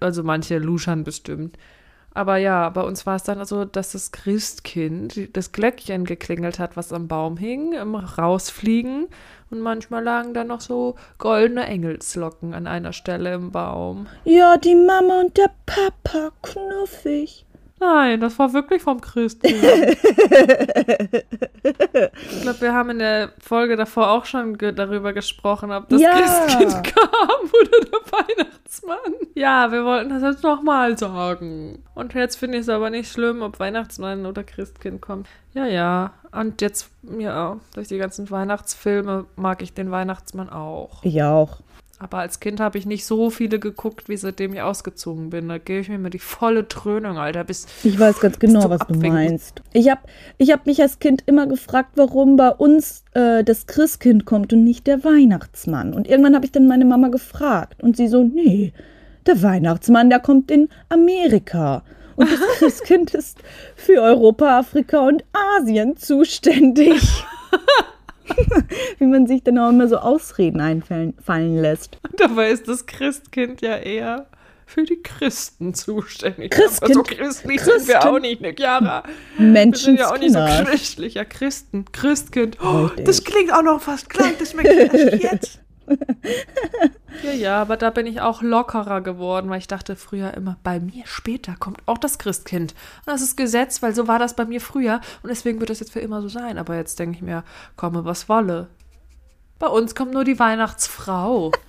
[0.00, 1.56] Also manche luschern bestimmt.
[2.14, 6.74] Aber ja, bei uns war es dann also, dass das Christkind das Glöckchen geklingelt hat,
[6.76, 9.08] was am Baum hing, im Rausfliegen.
[9.50, 14.06] Und manchmal lagen da noch so goldene Engelslocken an einer Stelle im Baum.
[14.24, 17.45] Ja, die Mama und der Papa, knuffig.
[17.78, 19.62] Nein, das war wirklich vom Christkind.
[21.62, 26.00] ich glaube, wir haben in der Folge davor auch schon ge darüber gesprochen, ob das
[26.00, 26.12] Ja.
[26.12, 29.12] Christkind kam oder der Weihnachtsmann.
[29.34, 31.82] Ja, wir wollten das jetzt nochmal sagen.
[31.94, 35.28] Und jetzt finde ich es aber nicht schlimm, ob Weihnachtsmann oder Christkind kommt.
[35.52, 36.12] Ja, ja.
[36.32, 41.02] Und jetzt, ja, durch die ganzen Weihnachtsfilme mag ich den Weihnachtsmann auch.
[41.02, 41.60] Ich auch.
[41.98, 45.48] Aber als Kind habe ich nicht so viele geguckt, wie seitdem ich ausgezogen bin.
[45.48, 48.70] Da gebe ich mir immer die volle Dröhnung, Alter, bis Ich weiß ganz genau, du
[48.70, 49.12] was du abwinken.
[49.12, 49.62] meinst.
[49.72, 50.02] Ich habe
[50.36, 54.62] ich hab mich als Kind immer gefragt, warum bei uns äh, das Christkind kommt und
[54.62, 55.94] nicht der Weihnachtsmann.
[55.94, 57.82] Und irgendwann habe ich dann meine Mama gefragt.
[57.82, 58.74] Und sie so, nee,
[59.26, 61.82] der Weihnachtsmann, der kommt in Amerika.
[62.16, 63.38] Und das Christkind ist
[63.74, 65.24] für Europa, Afrika und
[65.58, 67.00] Asien zuständig.
[68.98, 71.98] Wie man sich dann auch immer so Ausreden einfallen fallen lässt.
[72.16, 74.26] Dabei ist das Christkind ja eher
[74.66, 76.50] für die Christen zuständig.
[76.52, 79.04] Christkind- Aber so christlich sind wir Christen- auch nicht, ne, Chiara?
[79.38, 81.14] Wir sind ja auch nicht so christlich.
[81.14, 82.58] Ja, Christen, Christkind.
[82.62, 85.60] Oh, das klingt auch noch fast gleich, das merke ich erst jetzt.
[87.22, 90.80] ja, ja, aber da bin ich auch lockerer geworden, weil ich dachte früher immer, bei
[90.80, 92.74] mir später kommt auch das Christkind.
[93.04, 95.80] Und das ist Gesetz, weil so war das bei mir früher und deswegen wird das
[95.80, 96.58] jetzt für immer so sein.
[96.58, 97.44] Aber jetzt denke ich mir,
[97.76, 98.68] komme was wolle.
[99.58, 101.50] Bei uns kommt nur die Weihnachtsfrau.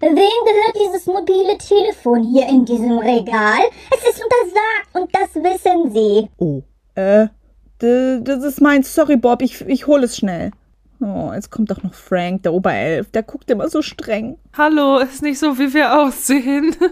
[0.00, 3.60] Wem gehört dieses mobile Telefon hier in diesem Regal?
[3.90, 6.28] Es ist untersagt und das wissen Sie.
[6.36, 6.62] Oh,
[6.94, 7.28] äh,
[7.78, 10.52] das ist mein, sorry Bob, ich, ich hole es schnell.
[11.00, 14.36] Oh, jetzt kommt doch noch Frank, der Oberelf, der guckt immer so streng.
[14.56, 16.74] Hallo, ist nicht so, wie wir aussehen.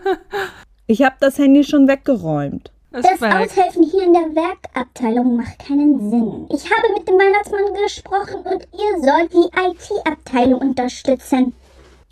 [0.89, 2.71] Ich habe das Handy schon weggeräumt.
[2.93, 3.35] Das weg.
[3.35, 6.47] Aushelfen hier in der Werkabteilung macht keinen Sinn.
[6.49, 11.55] Ich habe mit dem Weihnachtsmann gesprochen und ihr sollt die IT-Abteilung unterstützen.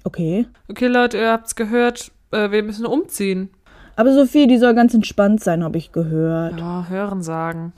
[0.03, 0.47] Okay.
[0.69, 2.11] Okay, Leute, ihr habt's gehört.
[2.33, 3.51] Äh, wir müssen umziehen.
[3.97, 6.59] Aber Sophie, die soll ganz entspannt sein, habe ich gehört.
[6.59, 7.73] Ja, hören sagen.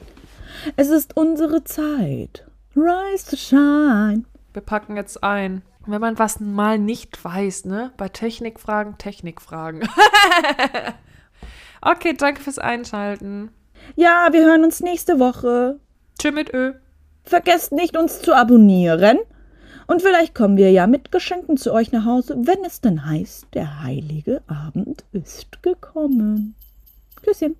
[0.76, 2.46] Es ist unsere Zeit.
[2.76, 4.24] Rise to shine.
[4.52, 5.62] Wir packen jetzt ein.
[5.86, 7.92] Wenn man was mal nicht weiß, ne?
[7.96, 9.88] Bei Technikfragen, Technikfragen.
[11.80, 13.50] okay, danke fürs Einschalten.
[13.94, 15.78] Ja, wir hören uns nächste Woche.
[16.18, 16.74] Tschö mit Ö.
[17.24, 19.18] Vergesst nicht, uns zu abonnieren.
[19.86, 23.46] Und vielleicht kommen wir ja mit Geschenken zu euch nach Hause, wenn es dann heißt,
[23.54, 26.56] der heilige Abend ist gekommen.
[27.22, 27.56] Küsschen.